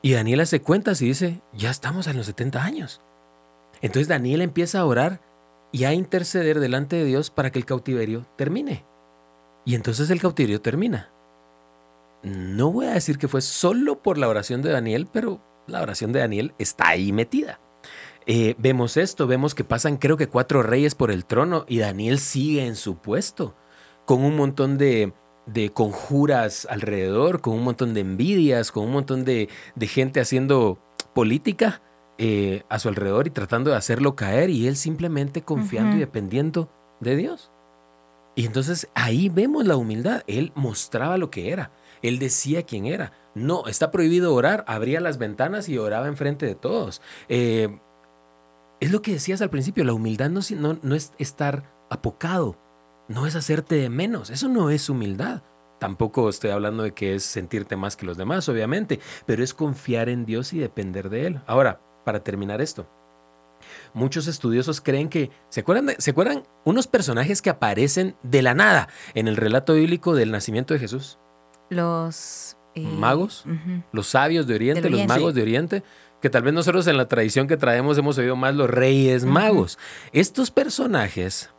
Y 0.01 0.13
Daniel 0.13 0.39
hace 0.39 0.62
cuentas 0.62 1.01
y 1.01 1.08
dice, 1.08 1.41
ya 1.53 1.69
estamos 1.69 2.08
en 2.08 2.17
los 2.17 2.25
70 2.25 2.63
años. 2.63 3.01
Entonces 3.81 4.08
Daniel 4.08 4.41
empieza 4.41 4.79
a 4.79 4.86
orar 4.86 5.21
y 5.76 5.84
a 5.84 5.92
interceder 5.92 6.62
delante 6.62 6.96
de 6.96 7.04
Dios 7.04 7.30
para 7.30 7.52
que 7.52 7.60
el 7.60 7.66
cautiverio 7.66 8.26
termine. 8.38 8.86
Y 9.66 9.76
entonces 9.76 10.10
el 10.10 10.22
cautiverio 10.22 10.62
termina. 10.62 11.12
No 12.24 12.72
voy 12.72 12.86
a 12.86 12.94
decir 12.94 13.18
que 13.18 13.28
fue 13.28 13.42
solo 13.42 14.02
por 14.02 14.18
la 14.18 14.30
oración 14.30 14.62
de 14.62 14.72
Daniel, 14.72 15.10
pero 15.12 15.42
la 15.68 15.82
oración 15.82 16.14
de 16.14 16.22
Daniel 16.22 16.54
está 16.60 16.88
ahí 16.88 17.12
metida. 17.12 17.60
Eh, 18.26 18.56
vemos 18.58 18.96
esto, 18.96 19.28
vemos 19.28 19.54
que 19.54 19.66
pasan 19.66 19.98
creo 19.98 20.16
que 20.16 20.30
cuatro 20.30 20.64
reyes 20.64 20.96
por 20.96 21.12
el 21.12 21.26
trono 21.26 21.66
y 21.68 21.80
Daniel 21.80 22.20
sigue 22.20 22.66
en 22.66 22.78
su 22.78 22.96
puesto, 22.96 23.54
con 24.06 24.24
un 24.24 24.38
montón 24.38 24.78
de, 24.78 25.12
de 25.46 25.72
conjuras 25.72 26.66
alrededor, 26.70 27.42
con 27.42 27.54
un 27.54 27.66
montón 27.66 27.94
de 27.94 28.00
envidias, 28.00 28.72
con 28.72 28.86
un 28.86 28.94
montón 28.94 29.26
de, 29.26 29.50
de 29.76 29.88
gente 29.88 30.22
haciendo 30.22 30.80
política 31.14 31.82
eh, 32.17 32.63
a 32.69 32.80
su 32.80 32.89
alrededor 32.89 33.28
y 33.28 33.32
tratando 33.32 33.71
de 33.71 33.78
hacerlo 33.78 34.15
caer 34.15 34.49
y 34.49 34.67
él 34.67 34.75
simplemente 34.75 35.41
confiando 35.41 35.97
y 35.97 35.99
dependiendo 35.99 36.69
de 36.99 37.15
Dios. 37.15 37.51
Y 38.36 38.45
entonces 38.45 38.89
ahí 38.95 39.30
vemos 39.30 39.65
la 39.65 39.78
humildad. 39.78 40.23
Él 40.28 40.51
mostraba 40.56 41.17
lo 41.17 41.32
que 41.32 41.51
era. 41.51 41.71
Él 42.01 42.19
decía 42.19 42.63
quién 42.63 42.86
era. 42.86 43.13
No, 43.34 43.65
está 43.67 43.91
prohibido 43.91 44.34
orar. 44.34 44.65
Abría 44.67 44.99
las 44.99 45.17
ventanas 45.17 45.69
y 45.69 45.78
oraba 45.78 46.08
enfrente 46.08 46.45
de 46.45 46.56
todos. 46.56 47.01
Eh, 47.30 47.80
es 48.80 48.91
lo 48.91 49.01
que 49.01 49.13
decías 49.13 49.41
al 49.41 49.49
principio, 49.49 49.84
la 49.84 49.93
humildad 49.93 50.30
no, 50.30 50.41
no, 50.58 50.78
no 50.82 50.95
es 50.95 51.13
estar 51.17 51.63
apocado, 51.89 52.58
no 53.08 53.25
es 53.25 53.36
hacerte 53.36 53.75
de 53.75 53.89
menos, 53.89 54.30
eso 54.30 54.49
no 54.49 54.69
es 54.69 54.89
humildad. 54.89 55.43
Tampoco 55.80 56.30
estoy 56.30 56.51
hablando 56.51 56.84
de 56.84 56.93
que 56.93 57.15
es 57.15 57.23
sentirte 57.23 57.75
más 57.75 57.95
que 57.95 58.06
los 58.06 58.17
demás, 58.17 58.47
obviamente, 58.49 58.99
pero 59.25 59.43
es 59.43 59.54
confiar 59.54 60.10
en 60.10 60.25
Dios 60.25 60.54
y 60.54 60.60
depender 60.60 61.10
de 61.10 61.28
Él. 61.28 61.41
Ahora, 61.47 61.82
para 62.06 62.24
terminar 62.24 62.62
esto, 62.62 62.88
muchos 63.94 64.28
estudiosos 64.28 64.80
creen 64.80 65.10
que, 65.10 65.32
¿se 65.50 65.62
acuerdan, 65.62 65.96
¿se 65.98 66.12
acuerdan 66.12 66.44
unos 66.63 66.88
personajes 66.88 67.41
que 67.41 67.50
aparecen 67.50 68.15
de 68.24 68.41
la 68.41 68.54
nada 68.54 68.88
en 69.13 69.28
el 69.28 69.36
relato 69.36 69.74
bíblico 69.74 70.15
del 70.15 70.32
nacimiento 70.32 70.74
de 70.74 70.80
Jesús? 70.80 71.18
Los 71.70 72.58
eh, 72.76 72.82
magos, 72.82 73.46
los 73.91 74.08
sabios 74.08 74.48
de 74.48 74.56
Oriente, 74.56 74.89
los 74.89 75.06
magos 75.08 75.34
de 75.34 75.41
Oriente, 75.41 75.84
que 76.22 76.30
tal 76.30 76.44
vez 76.44 76.54
nosotros 76.54 76.88
en 76.88 76.98
la 76.98 77.08
tradición 77.08 77.48
que 77.48 77.58
traemos 77.58 77.98
hemos 77.98 78.18
oído 78.18 78.36
más 78.36 78.56
los 78.56 78.70
reyes 78.70 79.26
magos. 79.26 79.78
Estos 80.13 80.52
personajes 80.52 81.50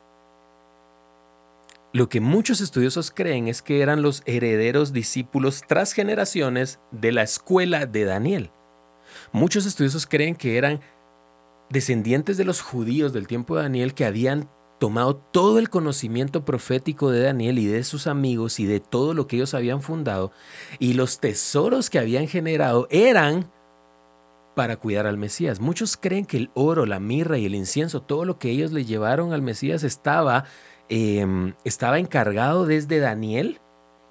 lo 1.97 2.11
que 2.11 2.21
muchos 2.21 2.61
estudiosos 2.61 3.11
creen 3.11 3.49
es 3.49 3.63
que 3.63 3.81
eran 3.81 4.03
los 4.03 4.23
herederos 4.27 4.93
discípulos 4.93 5.63
tras 5.67 5.95
generaciones 5.95 6.79
de 6.91 7.11
la 7.11 7.23
escuela 7.23 7.87
de 7.87 8.05
Daniel. 8.05 8.51
Muchos 9.33 9.67
estudiosos 9.67 10.07
creen 10.07 10.35
que 10.35 10.59
eran 10.59 10.81
descendientes 11.71 12.37
de 12.37 12.45
los 12.45 12.61
judíos 12.61 13.13
del 13.13 13.27
tiempo 13.27 13.57
de 13.57 13.63
Daniel 13.63 13.95
que 13.95 14.05
habían 14.05 14.49
tomado 14.79 15.17
todo 15.17 15.59
el 15.59 15.71
conocimiento 15.71 16.45
profético 16.45 17.11
de 17.11 17.23
Daniel 17.23 17.59
y 17.59 17.67
de 17.67 17.83
sus 17.83 18.07
amigos 18.07 18.61
y 18.61 18.67
de 18.67 18.81
todo 18.81 19.15
lo 19.15 19.27
que 19.27 19.37
ellos 19.37 19.55
habían 19.55 19.81
fundado 19.81 20.33
y 20.79 20.93
los 20.93 21.19
tesoros 21.19 21.89
que 21.89 21.99
habían 21.99 22.29
generado 22.29 22.87
eran 22.91 23.51
para 24.55 24.77
cuidar 24.77 25.07
al 25.07 25.17
Mesías. 25.17 25.61
Muchos 25.61 25.97
creen 25.97 26.25
que 26.25 26.37
el 26.37 26.51
oro, 26.55 26.87
la 26.87 27.01
mirra 27.01 27.39
y 27.39 27.47
el 27.47 27.55
incienso, 27.55 28.03
todo 28.03 28.25
lo 28.25 28.39
que 28.39 28.51
ellos 28.51 28.73
le 28.73 28.85
llevaron 28.85 29.33
al 29.33 29.43
Mesías 29.43 29.83
estaba 29.83 30.45
Em, 30.89 31.55
estaba 31.65 31.99
encargado 31.99 32.65
desde 32.65 33.01
Daniel 33.01 33.59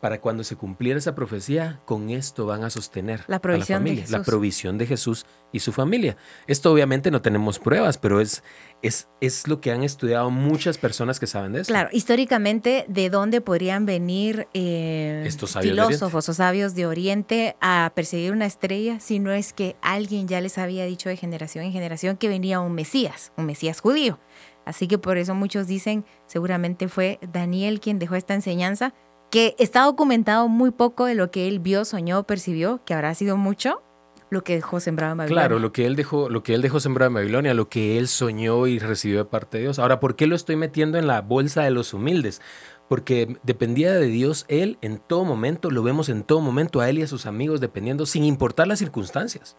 para 0.06 0.22
cuando 0.22 0.44
se 0.44 0.56
cumpliera 0.56 1.00
esa 1.00 1.16
profecía, 1.16 1.82
con 1.84 2.12
esto 2.12 2.46
van 2.46 2.64
a 2.64 2.70
sostener 2.70 3.24
la 3.26 3.42
provisión, 3.42 3.84
la, 3.84 3.90
de 3.90 3.96
Jesús. 3.96 4.12
la 4.12 4.22
provisión 4.22 4.78
de 4.78 4.86
Jesús 4.86 5.26
y 5.52 5.62
su 5.62 5.72
familia. 5.72 6.16
Esto 6.46 6.72
obviamente 6.72 7.10
no 7.10 7.24
tenemos 7.24 7.58
pruebas, 7.58 7.98
pero 7.98 8.22
es, 8.22 8.44
es, 8.84 9.08
es 9.20 9.48
lo 9.48 9.62
que 9.62 9.72
han 9.72 9.82
estudiado 9.82 10.30
muchas 10.30 10.78
personas 10.78 11.20
que 11.20 11.26
saben 11.26 11.54
de 11.54 11.62
eso. 11.62 11.70
Claro, 11.70 11.90
históricamente, 11.92 12.86
¿de 12.88 13.10
dónde 13.10 13.42
podrían 13.42 13.88
venir 13.88 14.48
eh, 14.54 15.24
Estos 15.26 15.58
filósofos 15.58 16.30
o 16.30 16.34
sabios 16.36 16.76
de 16.76 16.86
Oriente 16.86 17.56
a 17.60 17.92
perseguir 17.96 18.32
una 18.32 18.46
estrella 18.46 19.00
si 19.00 19.18
no 19.18 19.32
es 19.32 19.54
que 19.54 19.76
alguien 19.82 20.28
ya 20.28 20.40
les 20.40 20.60
había 20.60 20.86
dicho 20.86 21.10
de 21.10 21.18
generación 21.18 21.66
en 21.66 21.72
generación 21.72 22.16
que 22.18 22.30
venía 22.30 22.60
un 22.60 22.76
Mesías, 22.76 23.32
un 23.38 23.48
Mesías 23.48 23.82
judío? 23.82 24.20
Así 24.66 24.88
que 24.88 25.00
por 25.00 25.18
eso 25.18 25.34
muchos 25.34 25.66
dicen, 25.66 26.06
seguramente 26.28 26.90
fue 26.90 27.18
Daniel 27.34 27.80
quien 27.80 27.98
dejó 27.98 28.14
esta 28.14 28.36
enseñanza, 28.36 28.94
que 29.36 29.54
está 29.60 29.82
documentado 29.82 30.48
muy 30.48 30.72
poco 30.72 31.04
de 31.04 31.14
lo 31.14 31.30
que 31.30 31.50
él 31.50 31.60
vio, 31.60 31.84
soñó, 31.84 32.24
percibió, 32.24 32.80
que 32.86 32.94
habrá 32.94 33.14
sido 33.16 33.36
mucho 33.36 33.82
lo 34.30 34.46
que 34.46 34.56
dejó 34.56 34.80
sembrado 34.80 35.12
en 35.12 35.18
Babilonia. 35.18 35.42
Claro, 35.44 35.60
lo 35.60 35.74
que 35.74 35.86
él 35.86 35.98
dejó, 35.98 36.30
lo 36.30 36.42
que 36.42 36.54
él 36.54 36.62
dejó 36.62 36.80
sembrado 36.80 37.10
en 37.10 37.16
Babilonia, 37.16 37.54
lo 37.54 37.68
que 37.68 37.98
él 37.98 38.08
soñó 38.08 38.66
y 38.66 38.80
recibió 38.80 39.18
de 39.18 39.26
parte 39.26 39.58
de 39.58 39.64
Dios. 39.64 39.78
Ahora, 39.78 40.00
¿por 40.00 40.16
qué 40.16 40.26
lo 40.26 40.38
estoy 40.38 40.56
metiendo 40.56 40.98
en 40.98 41.06
la 41.06 41.20
bolsa 41.20 41.64
de 41.64 41.72
los 41.72 41.94
humildes? 41.94 42.42
Porque 42.88 43.38
dependía 43.44 43.94
de 43.96 44.06
Dios 44.06 44.46
él 44.48 44.78
en 44.82 45.00
todo 45.00 45.26
momento, 45.26 45.70
lo 45.70 45.84
vemos 45.84 46.08
en 46.08 46.24
todo 46.24 46.40
momento 46.40 46.80
a 46.80 46.90
él 46.90 47.00
y 47.00 47.02
a 47.02 47.08
sus 47.08 47.26
amigos 47.26 47.60
dependiendo 47.60 48.06
sin 48.06 48.24
importar 48.24 48.70
las 48.70 48.80
circunstancias. 48.80 49.58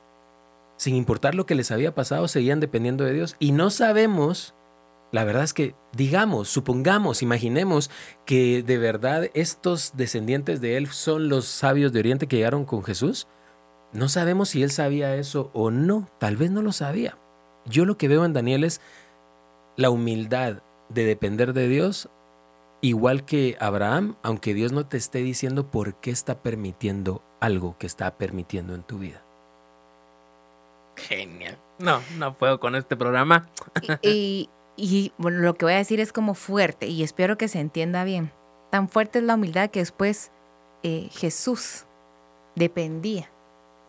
Sin 0.79 0.95
importar 0.95 1.35
lo 1.35 1.45
que 1.45 1.55
les 1.55 1.71
había 1.71 1.95
pasado, 1.95 2.29
seguían 2.29 2.61
dependiendo 2.61 3.05
de 3.05 3.12
Dios 3.12 3.37
y 3.39 3.53
no 3.53 3.69
sabemos 3.69 4.55
la 5.16 5.24
verdad 5.24 5.44
es 5.44 5.55
que 5.55 5.74
digamos, 5.92 6.50
supongamos, 6.50 7.22
imaginemos 7.22 7.90
que 8.26 8.62
de 8.62 8.76
verdad 8.76 9.31
estos 9.33 9.92
descendientes 9.96 10.61
de 10.61 10.76
él 10.76 10.88
son 10.88 11.31
los 11.31 11.46
sabios 11.46 11.90
de 11.94 12.00
Oriente 12.00 12.26
que 12.26 12.37
llegaron 12.37 12.66
con 12.66 12.85
Jesús. 12.85 13.26
No 13.94 14.11
sabemos 14.11 14.50
si 14.50 14.62
él 14.62 14.70
sabía 14.70 15.16
eso 15.16 15.50
o 15.55 15.70
no, 15.70 16.07
tal 16.18 16.37
vez 16.37 16.50
no 16.50 16.61
lo 16.61 16.70
sabía. 16.70 17.16
Yo 17.64 17.87
lo 17.87 17.96
que 17.96 18.09
veo 18.09 18.26
en 18.26 18.35
Daniel 18.35 18.62
es 18.62 18.83
la 19.76 19.88
humildad 19.88 20.62
de 20.90 21.05
depender 21.07 21.55
de 21.55 21.68
Dios, 21.68 22.11
igual 22.83 23.24
que 23.24 23.57
Abraham, 23.59 24.16
aunque 24.22 24.52
Dios 24.52 24.72
no 24.72 24.87
te 24.87 24.98
esté 24.98 25.20
diciendo 25.20 25.70
por 25.70 25.94
qué 25.94 26.11
está 26.11 26.42
permitiendo 26.42 27.22
algo 27.40 27.79
que 27.79 27.87
está 27.87 28.18
permitiendo 28.18 28.74
en 28.74 28.83
tu 28.83 28.98
vida. 28.98 29.22
Genial. 30.96 31.57
No, 31.79 32.02
no 32.18 32.35
puedo 32.35 32.61
con 32.61 32.74
este 32.74 32.96
programa. 32.96 33.48
y, 34.02 34.50
y 34.77 35.12
bueno, 35.19 35.39
lo 35.39 35.55
que 35.55 35.65
voy 35.65 35.75
a 35.75 35.79
decir 35.79 36.01
es 36.01 36.12
como 36.12 36.35
fuerte 36.35 36.87
y 36.87 37.03
espero 37.03 37.39
que 37.39 37.49
se 37.49 37.61
entienda 37.61 38.05
bien. 38.05 38.31
Tan 38.71 38.89
fuerte 38.89 39.19
es 39.21 39.25
la 39.25 39.35
humildad 39.35 39.71
que 39.71 39.81
después 39.81 40.31
eh, 40.83 41.09
Jesús 41.12 41.85
dependía 42.55 43.31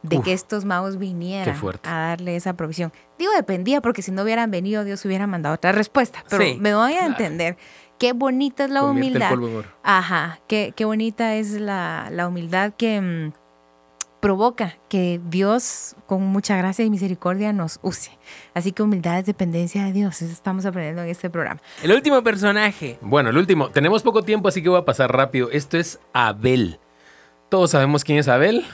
de 0.03 0.21
que 0.21 0.31
estos 0.31 0.63
magos 0.63 0.97
vinieran 0.97 1.59
a 1.83 1.99
darle 2.09 2.35
esa 2.35 2.53
provisión. 2.53 2.93
Digo 3.17 3.31
dependía 3.33 3.81
porque 3.81 4.01
si 4.01 4.11
no 4.11 4.23
hubieran 4.23 4.51
venido 4.51 4.83
Dios 4.83 5.03
hubiera 5.05 5.27
mandado 5.27 5.55
otra 5.55 5.71
respuesta, 5.73 6.23
pero 6.29 6.45
me 6.59 6.73
voy 6.73 6.93
a 6.93 7.05
entender. 7.05 7.57
Qué 7.99 8.13
bonita 8.13 8.65
es 8.65 8.69
la 8.69 8.83
humildad. 8.83 9.33
Ajá, 9.83 10.39
qué, 10.47 10.71
qué 10.75 10.85
bonita 10.85 11.35
es 11.35 11.51
la, 11.53 12.09
la 12.11 12.27
humildad 12.27 12.73
que... 12.77 13.31
Provoca 14.19 14.77
que 14.89 15.21
Dios 15.29 15.95
con 16.05 16.23
mucha 16.23 16.57
gracia 16.57 16.83
y 16.83 16.89
misericordia 16.89 17.53
nos 17.53 17.79
use. 17.81 18.17
Así 18.53 18.71
que 18.71 18.83
humildad 18.83 19.19
es 19.19 19.25
dependencia 19.25 19.85
de 19.85 19.93
Dios. 19.93 20.21
Eso 20.21 20.31
estamos 20.31 20.65
aprendiendo 20.65 21.03
en 21.03 21.09
este 21.09 21.29
programa. 21.29 21.61
El 21.83 21.91
último 21.91 22.23
personaje. 22.23 22.97
Bueno, 23.01 23.29
el 23.29 23.37
último. 23.37 23.69
Tenemos 23.69 24.03
poco 24.03 24.23
tiempo, 24.23 24.47
así 24.47 24.63
que 24.63 24.69
voy 24.69 24.79
a 24.79 24.85
pasar 24.85 25.11
rápido. 25.11 25.49
Esto 25.51 25.77
es 25.77 25.99
Abel. 26.13 26.79
Todos 27.49 27.71
sabemos 27.71 28.03
quién 28.03 28.17
es 28.17 28.27
Abel. 28.27 28.65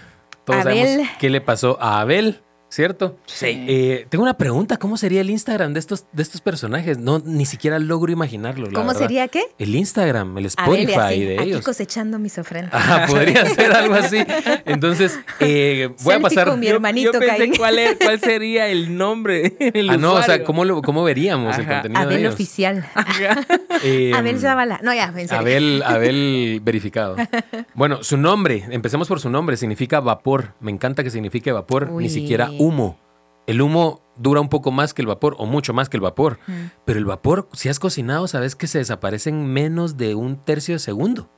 Todos 0.45 0.63
sabemos 0.63 1.07
qué 1.19 1.29
le 1.29 1.41
pasó 1.41 1.77
a 1.81 2.01
Abel. 2.01 2.42
¿Cierto? 2.73 3.19
Sí. 3.27 3.65
Eh, 3.67 4.07
tengo 4.09 4.23
una 4.23 4.35
pregunta, 4.35 4.77
¿cómo 4.77 4.97
sería 4.97 5.21
el 5.21 5.29
Instagram 5.29 5.73
de 5.73 5.79
estos, 5.79 6.05
de 6.11 6.23
estos 6.23 6.41
personajes? 6.41 6.97
No, 6.97 7.19
ni 7.19 7.45
siquiera 7.45 7.77
logro 7.77 8.11
imaginarlo. 8.11 8.67
¿Cómo 8.73 8.95
sería 8.95 9.27
qué? 9.27 9.43
El 9.59 9.75
Instagram, 9.75 10.39
el 10.39 10.47
Spotify 10.47 11.19
de 11.23 11.37
aquí 11.39 11.49
ellos. 11.49 11.63
cosechando 11.63 12.17
mis 12.17 12.35
ofrendas. 12.39 12.73
Ah, 12.73 13.05
podría 13.07 13.45
ser 13.53 13.73
algo 13.73 13.93
así. 13.93 14.25
Entonces, 14.65 15.19
eh, 15.39 15.91
voy 16.01 16.15
a 16.15 16.19
pasar. 16.19 16.47
Con 16.47 16.59
mi 16.59 16.65
hermanito 16.65 17.13
yo, 17.13 17.19
pensé 17.19 17.51
cuál, 17.55 17.77
cuál, 18.01 18.19
sería 18.19 18.67
el 18.67 18.97
nombre. 18.97 19.55
El 19.59 19.91
ah, 19.91 19.97
no, 19.97 20.13
o 20.13 20.23
sea, 20.23 20.43
¿cómo, 20.43 20.81
cómo 20.81 21.03
veríamos 21.03 21.55
el 21.59 21.67
contenido 21.67 22.01
Abel 22.01 22.15
de 22.15 22.21
ellos? 22.21 22.33
oficial. 22.33 22.89
Eh, 23.85 24.13
Abel 24.15 24.39
Zavala. 24.39 24.79
No, 24.81 24.93
ya, 24.93 25.11
pensé. 25.11 25.35
Abel, 25.35 25.83
Abel 25.85 26.61
verificado. 26.63 27.17
Bueno, 27.73 28.01
su 28.01 28.17
nombre, 28.17 28.63
empecemos 28.69 29.07
por 29.09 29.19
su 29.19 29.29
nombre, 29.29 29.57
significa 29.57 29.99
vapor. 29.99 30.53
Me 30.61 30.71
encanta 30.71 31.03
que 31.03 31.09
signifique 31.09 31.51
vapor, 31.51 31.91
ni 31.91 32.09
siquiera 32.09 32.49
humo. 32.63 32.97
El 33.45 33.61
humo 33.61 34.01
dura 34.15 34.41
un 34.41 34.49
poco 34.49 34.71
más 34.71 34.93
que 34.93 35.01
el 35.01 35.07
vapor 35.07 35.35
o 35.37 35.45
mucho 35.45 35.73
más 35.73 35.89
que 35.89 35.97
el 35.97 36.01
vapor. 36.01 36.39
Pero 36.85 36.99
el 36.99 37.05
vapor, 37.05 37.49
si 37.53 37.69
has 37.69 37.79
cocinado, 37.79 38.27
sabes 38.27 38.55
que 38.55 38.67
se 38.67 38.79
desaparece 38.79 39.29
en 39.29 39.45
menos 39.45 39.97
de 39.97 40.15
un 40.15 40.37
tercio 40.37 40.75
de 40.75 40.79
segundo. 40.79 41.29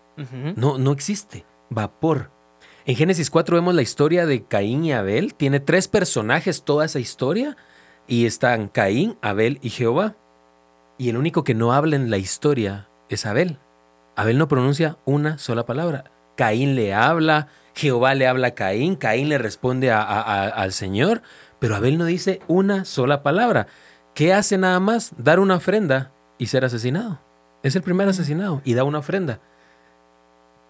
no, 0.56 0.78
no 0.78 0.92
existe. 0.92 1.46
Vapor. 1.70 2.32
En 2.86 2.96
Génesis 2.96 3.32
4 3.32 3.56
vemos 3.56 3.74
la 3.74 3.82
historia 3.82 4.28
de 4.28 4.44
Caín 4.44 4.86
y 4.86 4.94
Abel. 4.94 5.34
Tiene 5.34 5.60
tres 5.60 5.88
personajes 5.88 6.64
toda 6.64 6.86
esa 6.86 7.00
historia. 7.00 7.58
Y 8.08 8.28
están 8.28 8.68
Caín, 8.68 9.18
Abel 9.22 9.58
y 9.64 9.72
Jehová. 9.72 10.16
Y 10.98 11.10
el 11.10 11.18
único 11.18 11.44
que 11.44 11.56
no 11.56 11.74
habla 11.74 11.96
en 11.96 12.12
la 12.12 12.18
historia 12.18 12.88
es 13.10 13.26
Abel. 13.26 13.58
Abel 14.16 14.38
no 14.38 14.48
pronuncia 14.48 14.98
una 15.06 15.40
sola 15.40 15.66
palabra. 15.66 16.12
Caín 16.38 16.76
le 16.76 16.94
habla, 16.94 17.48
Jehová 17.76 18.16
le 18.16 18.28
habla 18.28 18.48
a 18.48 18.56
Caín, 18.56 18.96
Caín 18.96 19.30
le 19.30 19.38
responde 19.38 19.92
al 19.92 20.72
Señor, 20.72 21.22
pero 21.60 21.76
Abel 21.76 21.98
no 21.98 22.06
dice 22.06 22.40
una 22.48 22.86
sola 22.86 23.22
palabra. 23.22 23.68
¿Qué 24.14 24.34
hace 24.34 24.58
nada 24.58 24.80
más? 24.80 25.12
Dar 25.18 25.40
una 25.40 25.56
ofrenda 25.56 26.14
y 26.38 26.48
ser 26.48 26.64
asesinado. 26.64 27.20
Es 27.64 27.76
el 27.76 27.82
primer 27.82 28.08
asesinado 28.08 28.62
y 28.64 28.76
da 28.76 28.86
una 28.86 29.00
ofrenda. 29.00 29.42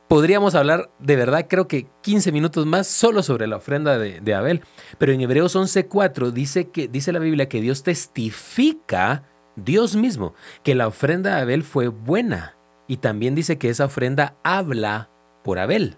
Podríamos 0.07 0.55
hablar 0.55 0.91
de 0.99 1.15
verdad, 1.15 1.45
creo 1.47 1.67
que 1.67 1.87
15 2.01 2.31
minutos 2.31 2.65
más 2.65 2.87
solo 2.87 3.21
sobre 3.21 3.47
la 3.47 3.57
ofrenda 3.57 3.97
de, 3.97 4.33
Abel. 4.33 4.61
Pero 4.97 5.11
en 5.11 5.21
Hebreos 5.21 5.55
11:4 5.55 6.31
dice, 6.31 6.69
que, 6.69 6.87
dice 6.87 7.11
la 7.11 7.19
Biblia 7.19 7.49
que 7.49 7.61
Dios 7.61 7.83
testifica, 7.83 9.23
Dios 9.55 9.95
mismo, 9.95 10.33
que 10.63 10.75
la 10.75 10.87
ofrenda 10.87 11.35
de 11.35 11.41
Abel 11.41 11.63
fue 11.63 11.87
buena. 11.87 12.55
Y 12.87 12.97
también 12.97 13.35
dice 13.35 13.57
que 13.57 13.69
esa 13.69 13.85
ofrenda 13.85 14.35
habla 14.43 15.09
por 15.43 15.59
Abel. 15.59 15.97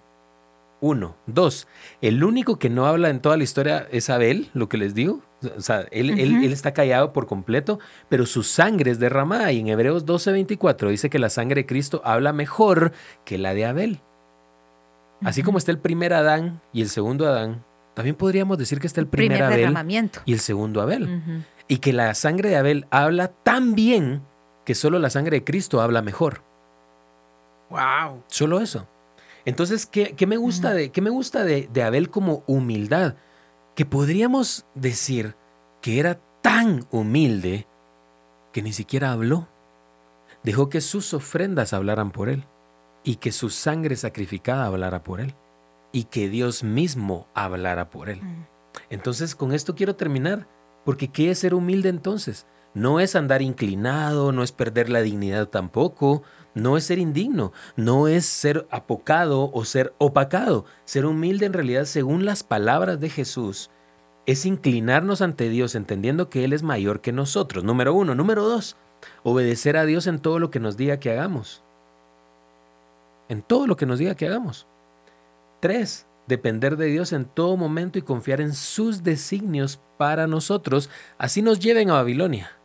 Uno. 0.80 1.16
Dos, 1.26 1.68
el 2.02 2.24
único 2.24 2.60
que 2.60 2.70
no 2.70 2.86
habla 2.86 3.10
en 3.10 3.20
toda 3.20 3.38
la 3.38 3.44
historia 3.44 3.88
es 3.92 4.10
Abel, 4.10 4.50
lo 4.54 4.70
que 4.70 4.78
les 4.78 4.94
digo. 4.94 5.22
O 5.56 5.62
sea, 5.62 5.88
él, 5.92 6.20
él, 6.20 6.52
está 6.52 6.74
callado 6.74 7.14
por 7.14 7.28
completo, 7.28 7.80
pero 8.10 8.26
su 8.26 8.44
sangre 8.44 8.92
es 8.92 9.00
derramada. 9.00 9.52
Y 9.52 9.60
en 9.60 9.68
Hebreos 9.68 10.06
12:24 10.06 10.90
dice 10.90 11.10
que 11.10 11.20
la 11.20 11.30
sangre 11.30 11.62
de 11.62 11.66
Cristo 11.66 12.02
habla 12.04 12.34
mejor 12.34 12.92
que 13.26 13.38
la 13.38 13.54
de 13.54 13.66
Abel. 13.66 14.00
Así 15.24 15.42
como 15.42 15.58
está 15.58 15.72
el 15.72 15.80
primer 15.80 16.14
Adán 16.14 16.62
y 16.74 16.82
el 16.82 16.90
segundo 16.90 17.28
Adán, 17.28 17.64
también 17.96 18.16
podríamos 18.16 18.60
decir 18.60 18.80
que 18.80 18.86
está 18.86 19.02
el 19.02 19.08
primer, 19.08 19.42
Abel 19.42 19.76
y 20.26 20.34
el 20.34 20.40
segundo 20.40 20.82
Abel. 20.82 21.44
y 21.68 21.78
que 21.78 21.92
la 21.92 22.14
sangre 22.14 22.50
de 22.50 22.56
Abel 22.58 22.86
habla 22.92 23.30
tan 23.30 23.74
bien 23.74 24.22
que 24.64 24.76
solo 24.76 25.00
la 25.00 25.10
sangre 25.10 25.38
de 25.38 25.44
Cristo 25.44 25.82
habla 25.82 26.04
mejor. 26.04 26.44
Wow. 27.70 28.24
Solo 28.28 28.62
eso. 28.62 28.88
Entonces, 29.48 29.86
¿qué, 29.86 30.14
qué 30.14 30.28
me 30.28 30.36
gusta, 30.36 30.74
de, 30.74 30.92
qué 30.92 31.00
me 31.00 31.10
gusta 31.10 31.46
de, 31.46 31.70
de 31.72 31.82
Abel 31.82 32.10
como 32.10 32.44
humildad? 32.48 33.16
Que 33.76 33.86
podríamos 33.86 34.66
decir 34.76 35.38
que 35.82 36.02
era 36.02 36.20
tan 36.42 36.86
humilde 36.92 37.66
que 38.52 38.62
ni 38.62 38.74
siquiera 38.74 39.14
habló. 39.14 39.48
Dejó 40.44 40.68
que 40.68 40.82
sus 40.82 41.14
ofrendas 41.14 41.72
hablaran 41.72 42.12
por 42.12 42.28
él 42.28 42.44
y 43.06 43.16
que 43.16 43.32
su 43.32 43.50
sangre 43.50 43.96
sacrificada 43.96 44.66
hablara 44.66 45.02
por 45.02 45.22
él 45.22 45.34
y 45.94 46.04
que 46.04 46.28
Dios 46.28 46.66
mismo 46.66 47.30
hablara 47.34 47.90
por 47.90 48.10
él. 48.10 48.22
Mm. 48.22 48.48
Entonces, 48.90 49.34
con 49.34 49.54
esto 49.54 49.76
quiero 49.76 49.96
terminar, 49.96 50.46
porque 50.84 51.08
¿qué 51.08 51.32
es 51.32 51.40
ser 51.40 51.54
humilde 51.54 51.88
entonces? 51.88 52.46
No 52.74 53.00
es 53.00 53.16
andar 53.16 53.42
inclinado, 53.42 54.32
no 54.32 54.44
es 54.44 54.52
perder 54.52 54.90
la 54.90 55.02
dignidad 55.02 55.48
tampoco, 55.48 56.24
no 56.54 56.78
es 56.78 56.86
ser 56.86 57.00
indigno, 57.00 57.54
no 57.76 58.08
es 58.08 58.26
ser 58.26 58.68
apocado 58.72 59.52
o 59.52 59.66
ser 59.66 59.94
opacado. 59.98 60.66
Ser 60.86 61.06
humilde 61.06 61.46
en 61.46 61.54
realidad, 61.54 61.86
según 61.86 62.26
las 62.26 62.44
palabras 62.44 63.00
de 63.00 63.10
Jesús, 63.10 63.70
es 64.26 64.46
inclinarnos 64.46 65.22
ante 65.22 65.50
Dios 65.50 65.76
entendiendo 65.76 66.30
que 66.30 66.44
Él 66.44 66.54
es 66.54 66.64
mayor 66.64 67.02
que 67.02 67.12
nosotros. 67.12 67.64
Número 67.64 67.94
uno. 67.94 68.14
Número 68.14 68.44
dos, 68.44 68.76
obedecer 69.24 69.78
a 69.78 69.86
Dios 69.86 70.06
en 70.06 70.20
todo 70.20 70.40
lo 70.40 70.52
que 70.52 70.60
nos 70.60 70.78
diga 70.78 71.00
que 71.00 71.12
hagamos. 71.12 71.64
En 73.30 73.42
todo 73.42 73.68
lo 73.68 73.76
que 73.76 73.86
nos 73.86 74.00
diga 74.00 74.16
que 74.16 74.28
hagamos. 74.28 74.68
Tres, 75.60 76.08
depender 76.28 76.76
de 76.76 76.88
Dios 76.88 77.14
en 77.14 77.26
todo 77.26 77.56
momento 77.56 77.98
y 77.98 78.02
confiar 78.02 78.42
en 78.42 78.54
sus 78.54 79.04
designios 79.04 79.80
para 79.98 80.28
nosotros, 80.28 80.90
así 81.18 81.42
nos 81.42 81.60
lleven 81.60 81.90
a 81.90 81.94
Babilonia. 81.94 82.57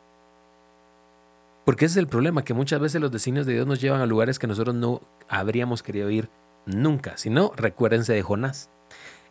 Porque 1.64 1.85
ese 1.85 1.92
es 1.94 1.96
el 1.98 2.09
problema, 2.09 2.44
que 2.44 2.55
muchas 2.55 2.81
veces 2.81 3.01
los 3.01 3.12
designios 3.12 3.46
de 3.46 3.55
Dios 3.55 3.66
nos 3.66 3.81
llevan 3.81 4.01
a 4.01 4.07
lugares 4.07 4.38
que 4.38 4.46
nosotros 4.46 4.75
no 4.75 5.01
habríamos 5.29 5.83
querido 5.83 6.11
ir 6.11 6.29
nunca. 6.66 7.16
Si 7.16 7.31
no, 7.31 7.53
recuérdense 7.57 8.12
de 8.12 8.22
Jonás. 8.22 8.68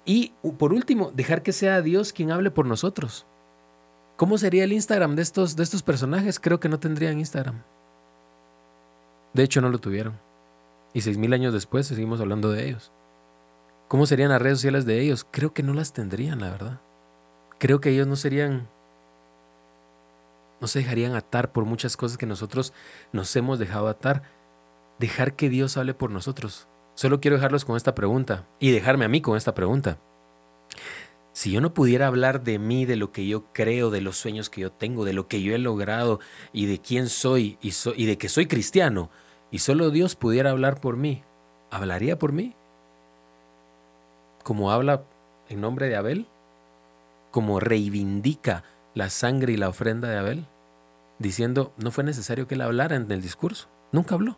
Y 0.05 0.33
por 0.57 0.73
último, 0.73 1.11
dejar 1.13 1.43
que 1.43 1.51
sea 1.51 1.81
Dios 1.81 2.13
quien 2.13 2.31
hable 2.31 2.51
por 2.51 2.65
nosotros. 2.65 3.25
¿Cómo 4.17 4.37
sería 4.37 4.63
el 4.63 4.73
Instagram 4.73 5.15
de 5.15 5.23
estos, 5.23 5.55
de 5.55 5.63
estos 5.63 5.83
personajes? 5.83 6.39
Creo 6.39 6.59
que 6.59 6.69
no 6.69 6.79
tendrían 6.79 7.19
Instagram. 7.19 7.63
De 9.33 9.43
hecho, 9.43 9.61
no 9.61 9.69
lo 9.69 9.79
tuvieron. 9.79 10.17
Y 10.93 11.01
seis 11.01 11.17
mil 11.17 11.33
años 11.33 11.53
después 11.53 11.87
seguimos 11.87 12.19
hablando 12.21 12.51
de 12.51 12.67
ellos. 12.67 12.91
¿Cómo 13.87 14.05
serían 14.05 14.29
las 14.29 14.41
redes 14.41 14.59
sociales 14.59 14.85
de 14.85 15.01
ellos? 15.01 15.25
Creo 15.29 15.53
que 15.53 15.63
no 15.63 15.73
las 15.73 15.93
tendrían, 15.93 16.39
la 16.39 16.49
verdad. 16.49 16.79
Creo 17.59 17.81
que 17.81 17.89
ellos 17.89 18.07
no 18.07 18.15
serían, 18.15 18.67
no 20.61 20.67
se 20.67 20.79
dejarían 20.79 21.15
atar 21.15 21.51
por 21.51 21.65
muchas 21.65 21.97
cosas 21.97 22.17
que 22.17 22.27
nosotros 22.27 22.71
nos 23.11 23.35
hemos 23.35 23.59
dejado 23.59 23.87
atar. 23.87 24.21
Dejar 24.99 25.35
que 25.35 25.49
Dios 25.49 25.75
hable 25.75 25.95
por 25.95 26.11
nosotros. 26.11 26.67
Solo 26.93 27.19
quiero 27.19 27.37
dejarlos 27.37 27.65
con 27.65 27.75
esta 27.75 27.95
pregunta 27.95 28.47
y 28.59 28.69
dejarme 28.69 29.05
a 29.05 29.07
mí 29.09 29.21
con 29.21 29.35
esta 29.35 29.55
pregunta. 29.55 29.97
Si 31.33 31.51
yo 31.51 31.61
no 31.61 31.73
pudiera 31.73 32.07
hablar 32.07 32.43
de 32.43 32.59
mí, 32.59 32.85
de 32.85 32.97
lo 32.97 33.11
que 33.11 33.25
yo 33.25 33.45
creo, 33.53 33.89
de 33.89 34.01
los 34.01 34.17
sueños 34.17 34.49
que 34.49 34.61
yo 34.61 34.71
tengo, 34.71 35.05
de 35.05 35.13
lo 35.13 35.27
que 35.27 35.41
yo 35.41 35.55
he 35.55 35.57
logrado 35.57 36.19
y 36.53 36.67
de 36.67 36.79
quién 36.79 37.07
soy 37.07 37.57
y, 37.61 38.05
de 38.05 38.17
que 38.17 38.29
soy 38.29 38.47
cristiano, 38.47 39.09
y 39.49 39.59
solo 39.59 39.89
Dios 39.89 40.15
pudiera 40.15 40.51
hablar 40.51 40.79
por 40.79 40.97
mí, 40.97 41.23
¿hablaría 41.71 42.19
por 42.19 42.33
mí? 42.33 42.53
Como 44.43 44.71
habla 44.71 45.03
en 45.49 45.61
nombre 45.61 45.87
de 45.87 45.95
Abel, 45.95 46.27
como 47.31 47.59
reivindica 47.59 48.63
la 48.93 49.09
sangre 49.09 49.53
y 49.53 49.57
la 49.57 49.69
ofrenda 49.69 50.09
de 50.09 50.17
Abel, 50.17 50.47
diciendo, 51.21 51.73
no 51.77 51.91
fue 51.91 52.03
necesario 52.03 52.47
que 52.47 52.55
él 52.55 52.61
hablara 52.61 52.95
en 52.95 53.11
el 53.11 53.21
discurso, 53.21 53.67
nunca 53.91 54.15
habló, 54.15 54.37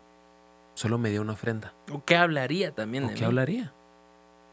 solo 0.74 0.98
me 0.98 1.10
dio 1.10 1.20
una 1.22 1.32
ofrenda. 1.32 1.74
¿O 1.92 2.04
qué 2.04 2.16
hablaría 2.16 2.72
también 2.74 3.04
¿O 3.04 3.08
de 3.08 3.14
qué 3.14 3.20
mí? 3.20 3.26
hablaría? 3.26 3.72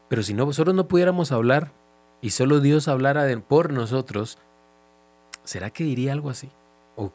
Pero 0.08 0.22
si 0.22 0.34
nosotros 0.34 0.74
no 0.74 0.88
pudiéramos 0.88 1.32
hablar 1.32 1.72
y 2.20 2.30
solo 2.30 2.60
Dios 2.60 2.88
hablara 2.88 3.24
de- 3.24 3.38
por 3.38 3.72
nosotros, 3.72 4.38
¿será 5.44 5.70
que 5.70 5.84
diría 5.84 6.12
algo 6.12 6.30
así? 6.30 6.50
¿O, 6.96 7.12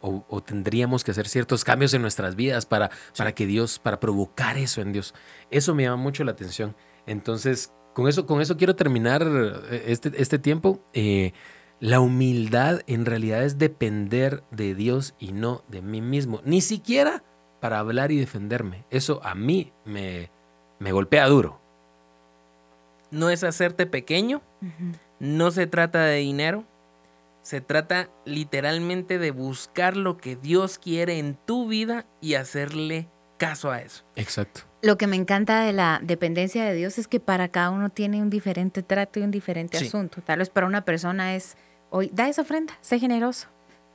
o- 0.00 0.24
o 0.28 0.40
tendríamos 0.42 1.04
que 1.04 1.12
hacer 1.12 1.28
ciertos 1.28 1.64
cambios 1.64 1.94
en 1.94 2.02
nuestras 2.02 2.36
vidas 2.36 2.66
para, 2.66 2.90
para 3.16 3.32
que 3.34 3.46
Dios, 3.46 3.78
para 3.78 4.00
provocar 4.00 4.58
eso 4.58 4.80
en 4.80 4.92
Dios? 4.92 5.14
Eso 5.50 5.74
me 5.74 5.84
llama 5.84 5.96
mucho 6.02 6.24
la 6.24 6.32
atención. 6.32 6.74
Entonces, 7.06 7.72
con 7.94 8.08
eso, 8.08 8.26
con 8.26 8.40
eso 8.40 8.56
quiero 8.56 8.74
terminar 8.76 9.22
eh, 9.24 9.84
este, 9.86 10.12
este 10.20 10.38
tiempo. 10.38 10.80
Eh, 10.92 11.32
la 11.80 12.00
humildad 12.00 12.80
en 12.86 13.04
realidad 13.04 13.44
es 13.44 13.58
depender 13.58 14.42
de 14.50 14.74
Dios 14.74 15.14
y 15.18 15.32
no 15.32 15.62
de 15.68 15.82
mí 15.82 16.00
mismo. 16.00 16.40
Ni 16.44 16.60
siquiera 16.60 17.22
para 17.60 17.78
hablar 17.78 18.12
y 18.12 18.18
defenderme. 18.18 18.84
Eso 18.90 19.20
a 19.24 19.34
mí 19.34 19.72
me, 19.84 20.30
me 20.78 20.92
golpea 20.92 21.26
duro. 21.26 21.60
No 23.10 23.30
es 23.30 23.44
hacerte 23.44 23.86
pequeño, 23.86 24.42
no 25.20 25.50
se 25.50 25.66
trata 25.66 26.04
de 26.04 26.16
dinero, 26.16 26.64
se 27.42 27.60
trata 27.60 28.08
literalmente 28.24 29.18
de 29.18 29.30
buscar 29.30 29.96
lo 29.96 30.16
que 30.16 30.34
Dios 30.34 30.78
quiere 30.78 31.18
en 31.18 31.36
tu 31.36 31.68
vida 31.68 32.06
y 32.20 32.34
hacerle 32.34 33.08
caso 33.36 33.70
a 33.70 33.80
eso. 33.82 34.02
Exacto. 34.16 34.62
Lo 34.84 34.98
que 34.98 35.06
me 35.06 35.16
encanta 35.16 35.60
de 35.62 35.72
la 35.72 35.98
dependencia 36.02 36.64
de 36.64 36.74
Dios 36.74 36.98
es 36.98 37.08
que 37.08 37.18
para 37.18 37.48
cada 37.48 37.70
uno 37.70 37.88
tiene 37.88 38.20
un 38.20 38.28
diferente 38.28 38.82
trato 38.82 39.18
y 39.18 39.22
un 39.22 39.30
diferente 39.30 39.78
Sí. 39.78 39.86
asunto. 39.86 40.20
Tal 40.22 40.40
vez 40.40 40.50
para 40.50 40.66
una 40.66 40.84
persona 40.84 41.34
es, 41.34 41.56
hoy, 41.90 42.10
da 42.12 42.28
esa 42.28 42.42
ofrenda, 42.42 42.74
sé 42.82 42.98
generoso. 42.98 43.48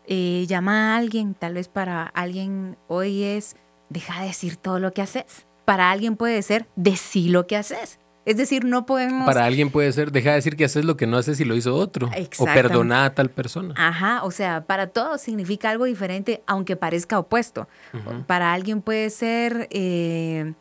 Eh, 0.08 0.46
llama 0.48 0.96
a 0.96 0.98
alguien, 0.98 1.36
tal 1.36 1.54
vez 1.54 1.68
para 1.68 2.04
alguien 2.04 2.76
hoy 2.88 3.24
es, 3.24 3.56
deja 3.90 4.22
de 4.22 4.28
decir 4.30 4.56
todo 4.58 4.80
lo 4.80 4.92
que 4.92 5.04
haces. 5.04 5.46
Para 5.66 5.92
alguien 5.92 6.16
puede 6.16 6.42
ser, 6.42 6.68
decí 6.76 7.30
lo 7.30 7.46
que 7.46 7.56
haces. 7.58 8.00
Es 8.26 8.38
decir, 8.38 8.66
no 8.66 8.86
podemos... 8.88 9.26
Para 9.28 9.46
alguien 9.46 9.70
puede 9.72 9.92
ser, 9.92 10.12
deja 10.12 10.32
de 10.32 10.36
decir 10.38 10.56
que 10.56 10.66
haces 10.66 10.86
lo 10.86 10.98
que 10.98 11.06
no 11.08 11.18
haces 11.18 11.40
y 11.40 11.46
lo 11.46 11.56
hizo 11.56 11.76
otro. 11.76 12.08
O 12.08 12.12
Exactamente. 12.14 12.62
perdona 12.62 13.06
a 13.06 13.14
tal 13.14 13.30
persona. 13.30 13.74
Ajá, 13.78 14.24
o 14.24 14.32
sea, 14.32 14.66
para 14.66 14.88
todos 14.88 15.22
significa 15.22 15.70
algo 15.70 15.86
diferente, 15.86 16.44
aunque 16.48 16.76
parezca 16.76 17.18
opuesto. 17.20 17.68
Para 18.28 18.54
alguien 18.54 18.82
puede 18.82 19.10
ser 19.12 19.68
eh, 19.72 20.54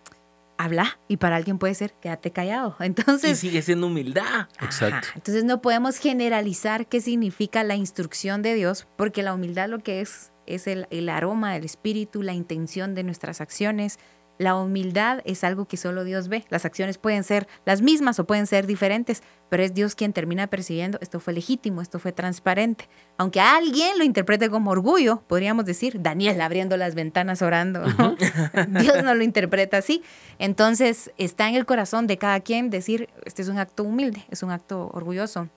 habla 0.59 0.99
y 1.09 1.17
para 1.17 1.37
alguien 1.37 1.59
puede 1.59 1.75
ser 1.75 1.95
quédate 1.95 2.31
callado. 2.33 2.77
Y 2.81 2.87
Entonces, 2.87 3.39
sigue 3.39 3.63
siendo 3.63 3.87
humildad. 3.87 4.49
Exacto. 4.61 4.97
ajá, 4.97 5.13
entonces 5.15 5.45
no 5.45 5.63
podemos 5.63 5.99
generalizar 5.99 6.87
qué 6.87 7.01
significa 7.01 7.65
la 7.65 7.77
instrucción 7.77 8.43
de 8.43 8.55
Dios, 8.55 8.87
porque 8.97 9.23
la 9.23 9.35
humildad 9.35 9.69
lo 9.69 9.79
que 9.79 10.01
es 10.01 10.33
es 10.47 10.67
el, 10.67 10.87
el 10.91 11.09
aroma 11.11 11.53
del 11.53 11.65
espíritu, 11.65 12.23
la 12.23 12.33
intención 12.33 12.95
de 12.95 13.05
nuestras 13.05 13.41
acciones. 13.41 13.99
La 14.39 14.55
humildad 14.55 15.21
es 15.25 15.43
algo 15.43 15.67
que 15.67 15.77
solo 15.77 16.05
Dios 16.05 16.29
ve. 16.29 16.45
Las 16.49 16.65
acciones 16.65 16.97
pueden 16.97 17.25
ser 17.25 17.49
las 17.65 17.83
mismas 17.83 18.19
o 18.21 18.25
pueden 18.25 18.47
ser 18.47 18.67
diferentes, 18.67 19.23
pero 19.49 19.65
es 19.65 19.75
Dios 19.75 19.97
quien 19.97 20.13
termina 20.13 20.47
percibiendo 20.47 20.99
esto 21.01 21.21
fue 21.21 21.33
legítimo, 21.33 21.83
esto 21.83 21.99
fue 21.99 22.13
transparente. 22.13 22.89
Aunque 23.17 23.41
alguien 23.41 23.99
lo 23.99 24.05
interprete 24.05 24.49
como 24.49 24.71
orgullo, 24.71 25.23
podríamos 25.27 25.65
decir, 25.65 26.01
Daniel 26.01 26.41
abriendo 26.41 26.77
las 26.77 26.95
ventanas 26.95 27.43
orando. 27.43 27.83
Dios 28.81 29.03
no 29.03 29.15
lo 29.15 29.25
interpreta 29.25 29.79
así. 29.79 30.03
Entonces 30.39 31.11
está 31.19 31.49
en 31.49 31.57
el 31.57 31.67
corazón 31.67 32.07
de 32.07 32.19
cada 32.19 32.41
quien 32.41 32.71
decir, 32.71 33.09
este 33.25 33.43
es 33.43 33.49
un 33.49 33.59
acto 33.59 33.83
humilde, 33.83 34.25
es 34.31 34.43
un 34.43 34.51
acto 34.51 34.91
orgulloso, 34.93 35.49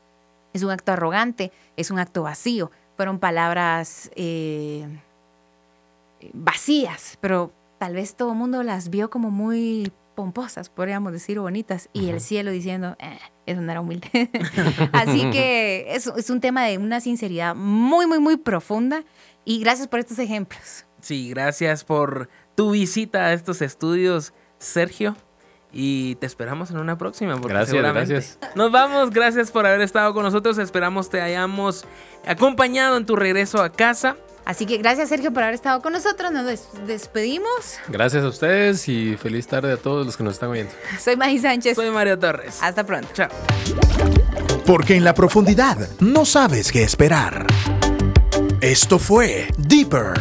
es 0.54 0.64
un 0.64 0.72
acto 0.72 0.92
arrogante, 0.92 1.52
es 1.78 1.92
un 1.92 2.00
acto 2.00 2.24
vacío. 2.24 2.72
Fueron 2.98 3.20
palabras 3.20 4.12
eh, 4.16 4.88
vacías, 6.34 7.18
pero 7.22 7.52
tal 7.82 7.96
vez 7.96 8.16
todo 8.16 8.34
el 8.34 8.38
mundo 8.38 8.62
las 8.62 8.92
vio 8.92 9.10
como 9.10 9.32
muy 9.32 9.92
pomposas, 10.14 10.70
podríamos 10.70 11.12
decir, 11.14 11.40
o 11.40 11.42
bonitas, 11.42 11.90
y 11.94 12.10
el 12.10 12.22
cielo 12.22 12.52
diciendo, 12.52 12.96
"Eh, 13.00 13.18
eso 13.48 13.60
no 13.60 13.72
era 13.72 13.82
humilde. 13.82 14.08
Así 14.94 15.28
que 15.32 15.88
es, 15.96 16.06
es 16.06 16.30
un 16.30 16.42
tema 16.42 16.64
de 16.66 16.78
una 16.78 17.00
sinceridad 17.00 17.56
muy, 17.56 18.06
muy, 18.06 18.20
muy 18.20 18.38
profunda, 18.38 19.04
y 19.46 19.62
gracias 19.62 19.88
por 19.88 20.00
estos 20.00 20.20
ejemplos. 20.20 20.86
Sí, 21.00 21.32
gracias 21.32 21.84
por 21.84 22.30
tu 22.54 22.70
visita 22.70 23.26
a 23.26 23.34
estos 23.34 23.64
estudios, 23.64 24.32
Sergio. 24.60 25.16
Y 25.74 26.16
te 26.16 26.28
esperamos 26.28 26.70
en 26.70 26.78
una 26.78 27.00
próxima. 27.00 27.34
porque 27.38 27.54
Gracias, 27.56 27.70
seguramente- 27.72 28.14
gracias. 28.14 28.38
Nos 28.56 28.72
vamos, 28.72 29.10
gracias 29.10 29.50
por 29.50 29.66
haber 29.66 29.82
estado 29.82 30.14
con 30.14 30.22
nosotros. 30.22 30.60
Esperamos 30.60 31.10
te 31.10 31.20
hayamos 31.20 31.86
acompañado 32.28 32.98
en 32.98 33.08
tu 33.08 33.16
regreso 33.16 33.64
a 33.64 33.72
casa. 33.72 34.18
Así 34.46 34.66
que 34.66 34.78
gracias, 34.78 35.10
Sergio, 35.10 35.32
por 35.32 35.44
haber 35.44 35.56
estado 35.56 35.82
con 35.82 35.94
nosotros. 35.94 36.32
Nos 36.32 36.46
des- 36.46 36.68
despedimos. 36.88 37.78
Gracias 37.88 38.24
a 38.24 38.28
ustedes 38.28 38.88
y 38.90 39.16
feliz 39.18 39.48
tarde 39.48 39.72
a 39.74 39.78
todos 39.78 40.06
los 40.06 40.18
que 40.18 40.24
nos 40.24 40.34
están 40.34 40.50
oyendo. 40.50 40.72
Soy 41.00 41.16
Maggie 41.16 41.40
Sánchez. 41.40 41.76
Soy 41.76 41.92
Mario 41.92 42.18
Torres. 42.20 42.58
Hasta 42.62 42.84
pronto. 42.86 43.08
Chao. 43.14 43.30
Porque 44.66 44.96
en 44.96 45.04
la 45.04 45.14
profundidad 45.14 45.78
no 46.00 46.26
sabes 46.26 46.72
qué 46.72 46.84
esperar. 46.84 47.46
Esto 48.62 49.00
fue 49.00 49.48
Deeper 49.58 50.14